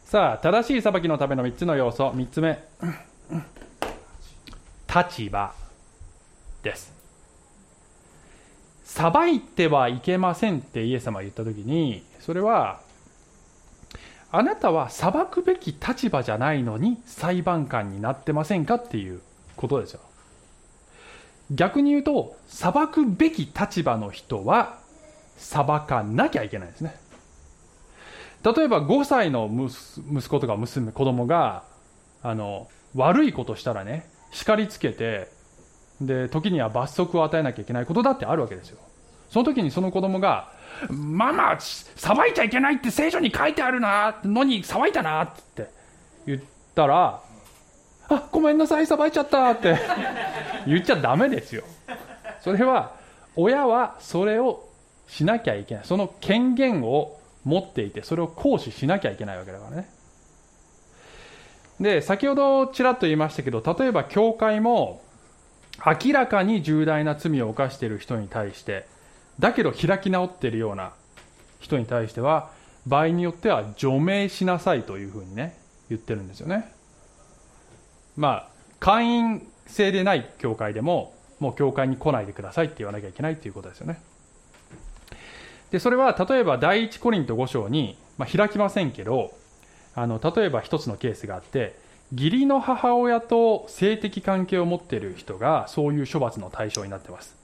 [0.06, 2.08] さあ正しい裁きのための3つの要素。
[2.08, 2.58] 3つ目。
[4.88, 5.52] 立場
[6.62, 6.94] です。
[8.84, 12.87] 裁いてはいけませんってイエス様が言った時にそれは
[14.30, 19.20] あなたは裁くべき立場じゃないのに裁判官になってませんかっていう
[19.56, 20.00] ことですよ
[21.50, 24.78] 逆に言うと裁くべき立場の人は
[25.38, 26.94] 裁かなきゃいけないですね。
[28.44, 31.64] 例えば5歳の息子とか娘子供が
[32.22, 35.28] あの悪いことしたらね叱りつけて
[36.00, 38.78] で時には罰則を与えなきゃいけないことだってあるわけですよ。
[39.30, 40.52] その時にその子供が
[40.88, 45.68] 「ママ裁いちゃいけないって聖書に書いてあるなのに裁いたな」って
[46.26, 46.40] 言っ
[46.74, 47.20] たら
[48.08, 49.76] 「あごめんなさい裁いちゃった」って
[50.66, 51.64] 言っちゃダメですよ。
[52.40, 52.92] それは
[53.36, 54.68] 親はそれを
[55.06, 55.84] しなきゃいけない。
[55.84, 59.88] その権限を持っていてそれを行使しなきゃいけないわけだからね。
[61.80, 65.00] で先ほどちらっと言いましたけど例えば教会も
[66.04, 68.86] 明らかに重大な罪を犯している人に対して
[69.38, 70.92] だけど開き直っているような
[71.60, 72.50] 人に対しては
[72.86, 75.58] 場合によっては除名しなさいというふうにね
[75.88, 76.72] 言ってるんですよね。
[78.16, 78.48] まあ
[78.80, 84.00] 会員制でない教会でももう教会に来ないでくださいって言わなきゃいけないっていうことですよね。
[85.70, 89.32] でそれは例えば第一コリント5章に、まあ、開きませんけど
[89.94, 91.78] あの例えば一つのケースがあって
[92.12, 97.37] 義理の母親と性的関係を持っている人がそういう処罰の対象になっています。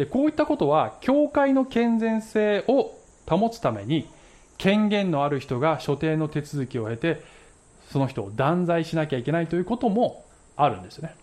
[0.00, 2.98] でこういったことは教会の健全性を
[3.28, 4.08] 保つために
[4.56, 7.22] 権限のある人が所定の手続きを経て
[7.90, 10.24] その人を断罪しなきゃいけないということも
[10.56, 11.14] あるんですね。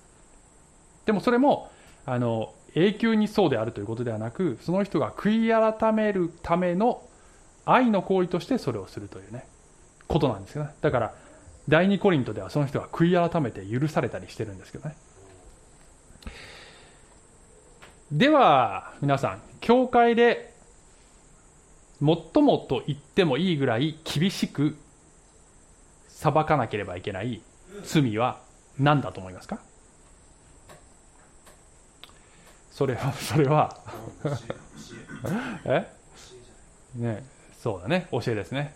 [1.08, 1.72] でもそれも
[2.06, 7.02] あの永久にそうであるということではなくその人が悔い改めるための
[7.66, 9.48] 愛の行為としてそれをするというね
[10.08, 10.70] ことなんですよね。
[10.82, 11.16] だから
[11.68, 14.96] 第二コリントではその人が悔い改めて許されたりしてるんですけどね。
[18.12, 20.54] では皆さん教会で
[22.00, 24.78] 最もと言ってもいいぐらい厳しく
[26.08, 27.42] 裁かなければいけない
[27.84, 28.40] 罪は
[28.80, 29.60] 何だと思いますか？
[32.72, 33.76] それは それは。
[35.66, 35.88] え？
[36.96, 37.26] ね
[37.62, 38.08] そうだね。
[38.12, 38.76] 教えですね。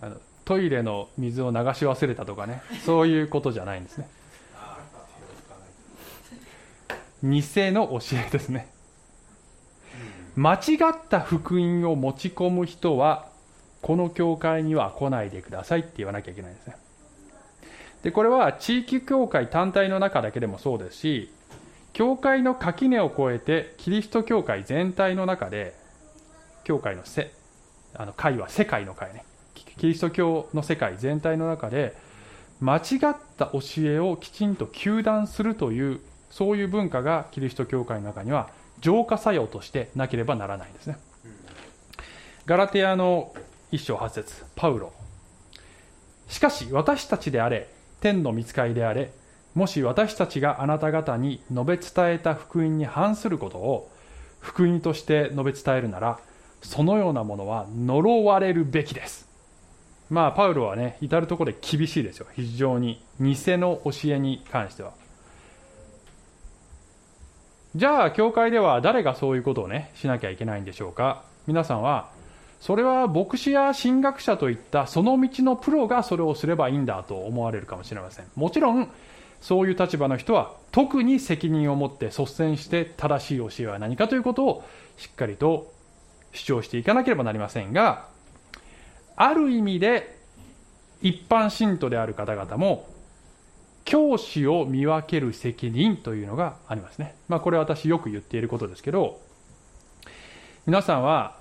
[0.00, 2.62] あのトイレの水を流し忘れたとかね。
[2.84, 4.08] そういうことじゃないんですね。
[7.22, 7.42] 偽
[7.72, 8.68] の教えですね。
[10.34, 10.58] 間違
[10.90, 13.26] った福音を持ち込む人は
[13.82, 16.76] この教会には来ないでくださいって言わなきゃいけないんですね。
[18.02, 21.32] でこれは地域教会単体の中だけでもそうですし
[21.92, 25.74] 教会の垣根を越えてキリスト教会全体の中で
[26.64, 27.32] 教会のせ
[27.94, 29.24] あの会は世界の会ね。
[29.54, 31.94] キリスト教の世界全体の中で
[32.60, 36.00] 間違った教えをきちんと糾弾するという
[36.32, 38.48] そういう文化がキリスト教会の中には
[38.80, 40.96] 浄化作用としてなければならないんですね。
[42.46, 43.32] ガラテアの
[43.70, 44.92] 一章八節パウロ。
[46.28, 47.68] しかし私たちであれ
[48.00, 49.12] 天の見つかりであれ
[49.54, 53.90] もし私たちがあなた方に述べ伝えた福音に反することを
[54.40, 56.18] 福音として述べ伝えるなら
[56.62, 59.28] そのようなものは呪われるべきです。
[60.08, 62.26] まあパウロはね至る所で厳しいですよ。
[62.34, 65.01] 非常に偽の教えに関しては。
[67.74, 71.22] じゃあ教会では誰がそういうことをねしなきゃいけないんでしょうか？
[71.46, 72.10] 皆さんは
[72.60, 78.26] それは牧師や神学者といったその道のプロがそれをすればいいんだと思われるかもしれません。
[78.36, 78.90] もちろん
[79.40, 84.64] そういう立場の人は特に責任を持って率先して正しい教えは何かということを
[84.98, 85.72] しっかりと
[86.32, 88.06] 主張していかなければなりませんが
[89.16, 90.18] ある意味で
[91.00, 92.86] 一般信徒である方々も
[93.84, 97.14] 教師を見分ける責任というのがありますね。
[97.28, 99.20] まあこれは私よく言っていることですけど
[100.66, 101.36] 皆さんは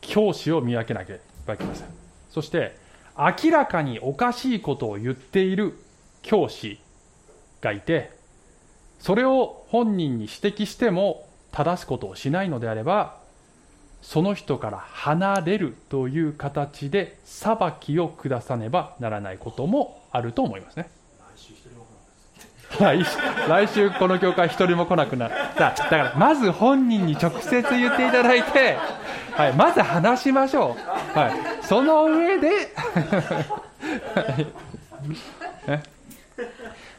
[0.00, 1.86] 教師を見分けなければいけません。
[2.30, 2.76] そして
[3.16, 5.78] 明らかにおかしいことを言っている
[6.22, 6.80] 教師
[7.60, 8.12] がいて
[8.98, 13.18] それを本人に指摘しても正すことをしないのであれば
[14.02, 20.88] その人から離れるという形で裁きを下さねばならないこともあると思いますね。
[22.78, 23.10] 来週
[23.48, 28.76] 来週この教会一人も来なくなっただからまず本人に直接言っていただいて、
[29.32, 30.76] はい、まず話しましょ
[31.14, 32.72] う、はい、その上で、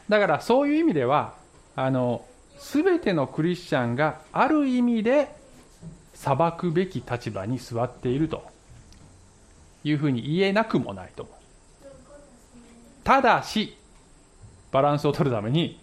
[0.08, 1.34] だからそういう意味では
[1.74, 2.24] あの
[2.58, 5.34] 全てのクリスチャンがある意味で
[6.14, 8.52] 裁くべき立場に座っていると。
[9.84, 11.34] いうふうに言えなくもないと思う。
[13.04, 13.76] ただし
[14.72, 15.78] バランスを取るために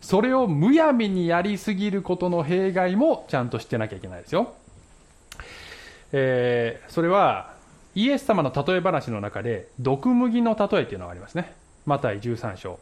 [0.00, 4.52] それをむやみにやりすぎることの弊害もちゃんと知ってなきゃいけないですよ。
[6.12, 7.54] えー、それは
[7.94, 11.54] イエス様の例え話の中で毒麦の例えっていうのがありますね。
[11.86, 12.78] マタイ13章。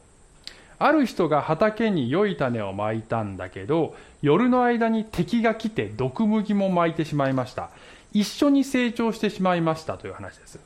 [0.78, 7.70] ある人が畑に良い種をまいたんだけど、夜の間に敵が来て毒麦もまいてしまいました。
[8.12, 10.58] 一緒に成長してしまいましたという話です。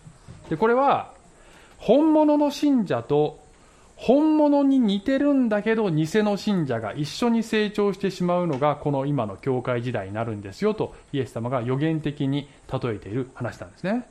[0.49, 1.13] で、これは、
[1.77, 3.46] 本物の信者と
[3.97, 14.07] 本物に似てるんだけど偽の信者が一緒に成長してしまうのがこの今の教会時代になるんですよとイエス様が予言的に例えている話なんですね。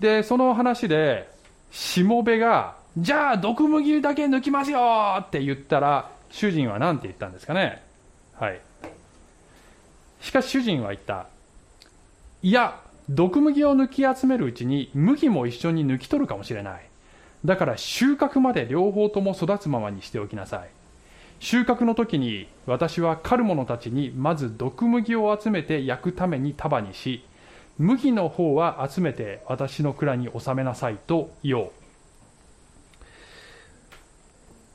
[0.00, 1.28] で、その話で、
[1.70, 7.82] しもべが、じゃあ毒麦だけ抜きますよって言ったら、主人は何て言ったんですかね。
[8.34, 8.60] はい。
[10.20, 11.26] しかし主人は言った。
[12.42, 16.87] いや、毒麦を抜き集めるうちに麦も一緒に抜き取るかもしれない。
[17.44, 20.68] だから収穫まで両方とも育つままにしておきなさい。
[21.40, 27.24] 収穫の時に私は狩る者たちにまず毒麦を集めて焼くために束にし、
[27.78, 31.70] 麦の方は集めて私の蔵に収めなさいと言おう。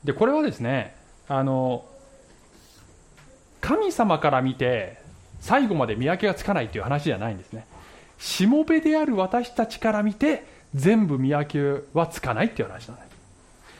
[0.04, 0.96] で、これはですね、
[1.28, 1.84] あの、
[3.60, 4.98] 神様から見て
[5.40, 7.66] 最後まで見分けがつかないという話じゃないんですね。
[8.18, 10.44] しもべである私たちから見て
[10.74, 13.08] 全部見分けはつかないっていう話なんです。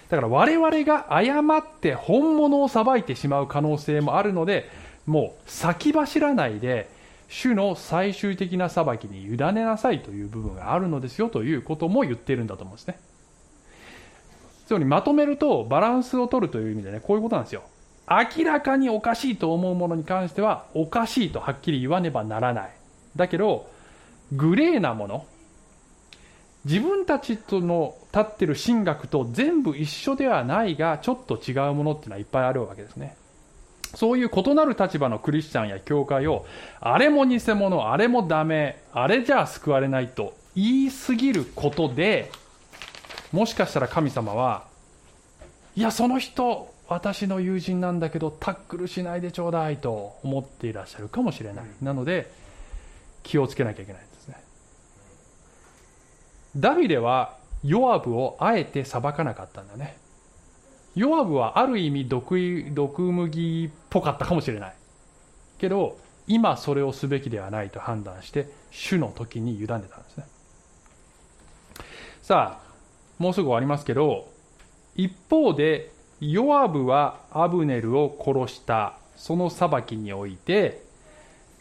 [0.09, 4.69] だから我々が誤って本物を裁いてしまう可能性もあるので、
[5.07, 6.89] もう先走らないで
[7.29, 12.99] 主の最終的な裁きに委ねなさいという部分があるのですよということも言っているんだと思うんですね。
[14.67, 17.65] つまりまとめるとバランスを取るという意味でね、こういうことなんですよ。
[18.09, 22.71] 明らかにおかしいと思うものに関してはおかしいとはっきり言わねばならない。
[23.17, 23.71] だけど、
[24.33, 25.27] グレーなもの、
[26.65, 33.17] 自分たちとの立ってる神学と全部一緒ではないが、ちょっと違うものっていうのはいっぱいあるわけですね。
[33.95, 36.47] そういう異なる立場のクリスチャンや教会を、
[36.81, 42.31] あれも偽物、あれもダメ、あれじゃあ救われないと言いすぎることで、
[43.31, 44.65] もしかしたら神様は、
[45.77, 51.65] いや、その人、私の友人なんだけど、タックルしないでちょうだいと思っていらっしゃるかもしれない。
[51.83, 52.31] なので、
[53.23, 54.03] 気をつけなきゃいけない。
[56.57, 59.97] ダビデは、ヨアブをあえて裁かなかったんだね。
[60.95, 64.75] ヨアブはある意味毒毒麦っぽかったかもしれない
[65.59, 70.25] けど今それをすべきではないと判断して主の時に委ねたんですね
[72.23, 72.75] さあ
[73.19, 74.29] もうすぐ終わりますけど
[74.95, 75.91] 一方で
[76.21, 80.83] ヨアブはアブネルを殺したその裁きにおいて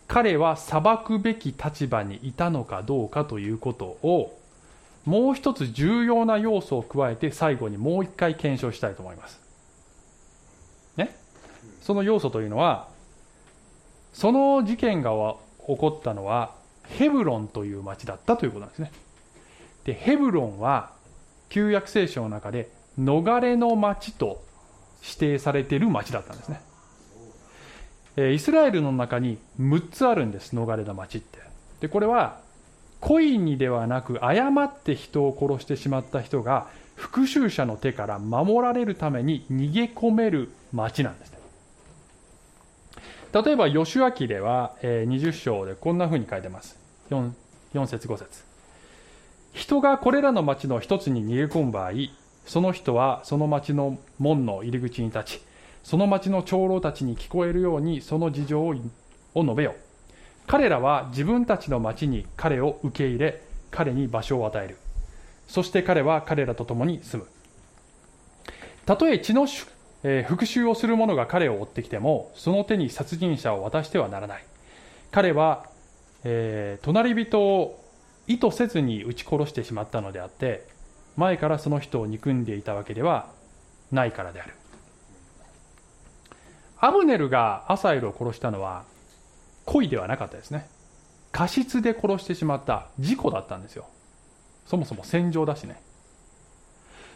[0.07, 4.39] 彼は裁くべき立場にいたのかどうかということを
[5.05, 9.39] もう一つ重要な要素を加えて最後にもう一回検証したいと思います。
[10.95, 11.15] ね？
[11.81, 12.87] その要素というのは、
[14.13, 18.91] その事件が起こったのはヘブロンという町だったということなんですね。
[19.83, 20.91] で、ヘブロンは
[21.49, 24.43] 旧約聖書の中で逃れの町と
[25.01, 26.61] 指定されている町だったんですね。
[28.33, 31.39] イスラエルの中に6つあるんです、逃れの町って。
[31.81, 32.39] で、これは
[33.03, 41.37] 故意にではなく誤って人を殺してしまった人が復讐者の手から守られるために逃げ込める町なんですね。
[43.33, 46.79] 例えば吉明では20章でこんなふうに書いてます。
[47.09, 47.31] 4,
[47.73, 48.45] 4節5節。
[49.51, 51.91] 人がこれらの町の一つに逃げ込む場合
[52.45, 55.41] その人はその町の門の入り口に立ち
[55.83, 58.73] その町の長老たちに聞こえるようにその事情を
[59.43, 59.75] 述べよ。
[59.77, 59.82] う
[60.47, 63.41] 彼らは自分たちの町に彼を受け入れ
[63.71, 64.77] 彼に場所を与える。
[65.47, 67.29] そして彼は彼らと共に住む。
[68.85, 69.47] たとえ血の、
[70.03, 74.43] えー、復讐をする者が彼を追ってきてもその手に殺人者を渡してはならない。
[75.11, 75.65] 彼は、
[76.23, 77.79] えー、隣人を
[78.27, 80.65] 意図せずに撃ち殺してしまったのであって
[81.17, 83.29] 前からその人を憎んでいたわけでは
[83.91, 84.53] ないからである。
[86.79, 88.83] アブネルがアサエルを殺したのは
[89.65, 90.67] 故意ではなかったですね。
[91.31, 93.85] 過失で殺してしまった事故だったんですよ。
[94.65, 95.81] そもそも戦場だしね。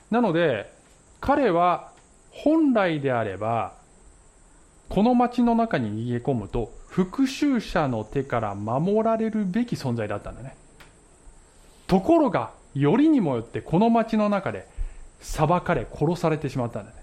[0.10, 0.72] なので
[1.20, 1.92] 彼は
[2.32, 3.74] 本来であれば
[4.90, 10.56] この町の中に逃げ込むと復讐者の手から守られるべき存在だったんだね。
[11.88, 14.68] ところがよりにもよってこの町の中で
[15.20, 16.98] 裁かれ殺されてしまったんだね。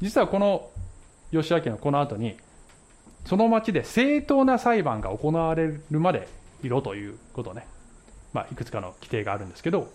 [0.00, 0.70] 実はこの
[1.30, 2.36] 義明のこの後に
[3.28, 6.28] その町で正当な裁判が行われるまで
[6.62, 7.66] いろということね、
[8.32, 9.92] まあ、いくつかの規定があるんですけど。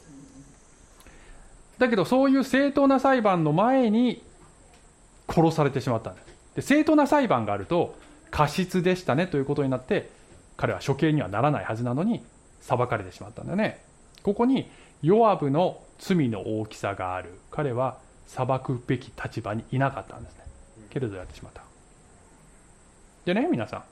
[1.80, 4.24] だけどそういう正当な裁判の前に
[5.28, 6.26] 殺されてしまったんです
[6.56, 7.96] で正当な裁判があると
[8.30, 10.10] 過失でしたねということになって
[10.56, 12.24] 彼は処刑にはならないはずなのに
[12.62, 13.84] 裁かれてしまったんだよね。
[14.22, 14.70] ここに
[15.02, 17.40] ヨアブの罪の大きさがある。
[17.52, 20.44] 彼は裁くべき立場にいなかったんですね。
[20.92, 21.73] けれどやってしまった。
[23.26, 23.48] でね？
[23.50, 23.84] 皆さん。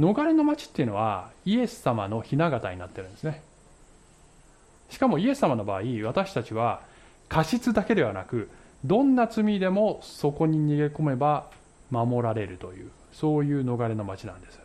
[0.00, 3.42] 逃れの町っていうのはイエス様の雛形になってるんですね。
[4.88, 6.80] しかもイエス様の場合私たちは
[7.28, 8.48] 過失だけではなく
[8.84, 11.46] どんな罪でもそこに逃げ込めば
[11.90, 14.60] 守られるというそういう逃れの町なんです。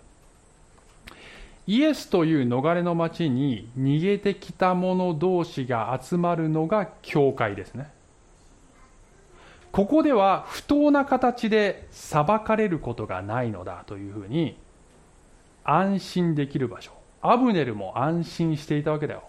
[1.68, 7.90] イエスという逃れの町に逃げてきた者同士が集まるのが教会ですね。
[9.72, 14.58] ここでは不当な形で裁かれることがないのだというふうに
[15.64, 16.92] 安心できる場所。
[17.22, 19.24] アブネルも安心していたわけだよ。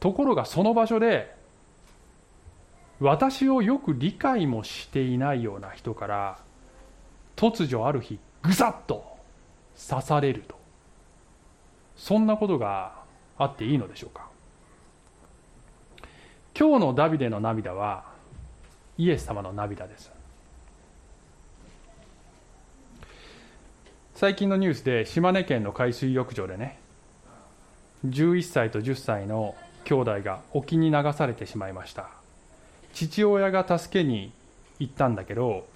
[0.00, 1.34] ところがその場所で
[2.98, 6.38] 私をよく理解もしていないような人から
[7.36, 9.16] 突如ある日ぐさっと
[9.88, 10.56] 刺されると。
[11.96, 12.94] そんなことが
[13.38, 14.28] あっていいのでしょうか。
[16.58, 18.11] 今日のダビデの涙は
[18.98, 20.10] イエス様の涙です。
[24.14, 26.78] 最近のニュースで島根県の海水浴場でね
[28.06, 32.08] 11歳と10歳の兄弟が沖に流されてしまいました。
[32.92, 34.32] 父親が助けに
[34.78, 35.66] 行ったんだけど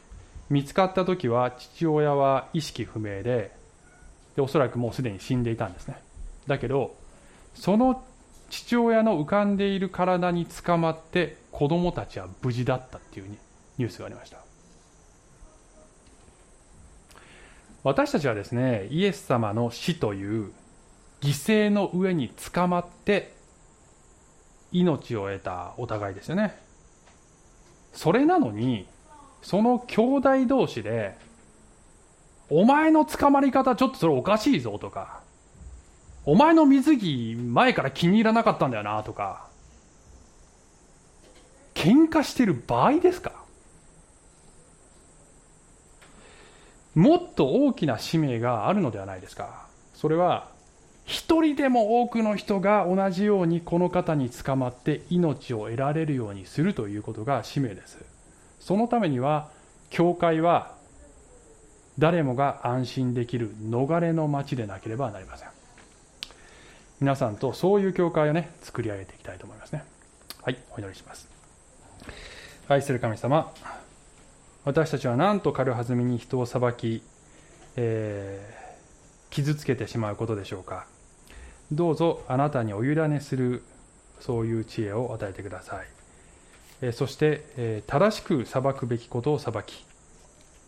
[0.48, 3.50] 見つかった時は父親は意識不明で
[4.36, 6.00] でおそらくもうすでに死んでいたんですね。
[6.46, 6.94] だけど
[7.54, 8.04] その
[8.50, 13.28] 父親の浮かんでいる体につかまって子供たちは無事だったっていう
[13.78, 14.38] ニュースがありました。
[17.82, 20.52] 私たちはですねイエス様の死という
[21.20, 23.32] 犠牲の上につかまって
[24.72, 26.58] 命を得たお互いですよね。
[27.92, 28.86] それなのに
[29.42, 31.16] その兄弟同士で
[32.50, 35.20] お前の捕まり方ちょっとそれおかしいぞとか、
[36.28, 39.46] お前の水着前から気に入らなかったんだよなとか、
[41.72, 43.32] 喧嘩してる場合ですか？
[46.96, 49.66] もっと大きな使命があるのではないですか？
[49.94, 50.48] それは
[51.04, 58.04] 一人でも多くの人が同じようにこの方に捕まって命を得られるようにするということが使命です。
[58.58, 59.48] そのためには
[59.90, 60.74] 教会は
[62.00, 65.55] 誰もが安心できる逃れの町でなければなりません。
[67.00, 69.84] 皆さんとそういう教会をね作り上げていきたいと思いますね。
[70.42, 71.28] はいお祈りします。
[72.68, 73.52] 愛する神様
[74.64, 77.02] 私たちはなんと軽はずみに人を裁き、
[77.76, 80.86] えー、傷つけてしまうことでしょうか。
[81.72, 83.62] どうぞあなたにお委ねする
[84.20, 85.86] そういう知恵を与えてください、
[86.80, 89.84] えー、そして、えー、正しく裁くべきことを裁き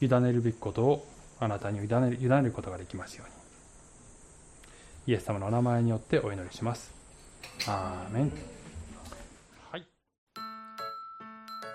[0.01, 1.07] 委ねるべきことを
[1.41, 3.38] あなたに委ね委ねることができますように。
[5.09, 6.93] イエス様のお名前によってお祈りします。
[7.67, 8.33] アーメン。
[9.71, 9.87] はい。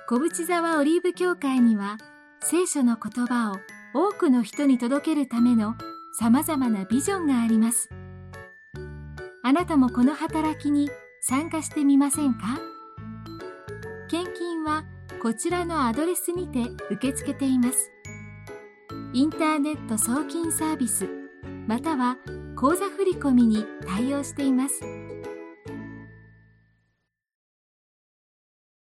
[0.07, 1.97] 小淵沢オリーブ教会には
[2.41, 3.55] 聖書の言葉を
[3.95, 5.73] 多くの人に届けるための
[6.19, 7.89] さまざまなビジョンがあります。
[9.41, 12.59] あなたもこの働きに参加してみませんか？
[14.11, 14.83] 献金は
[15.23, 17.89] こちらのアドレスにて受け付けています。
[19.11, 21.09] インターネット送金サービス
[21.65, 22.17] または
[22.63, 24.85] 口座振込に対応しています。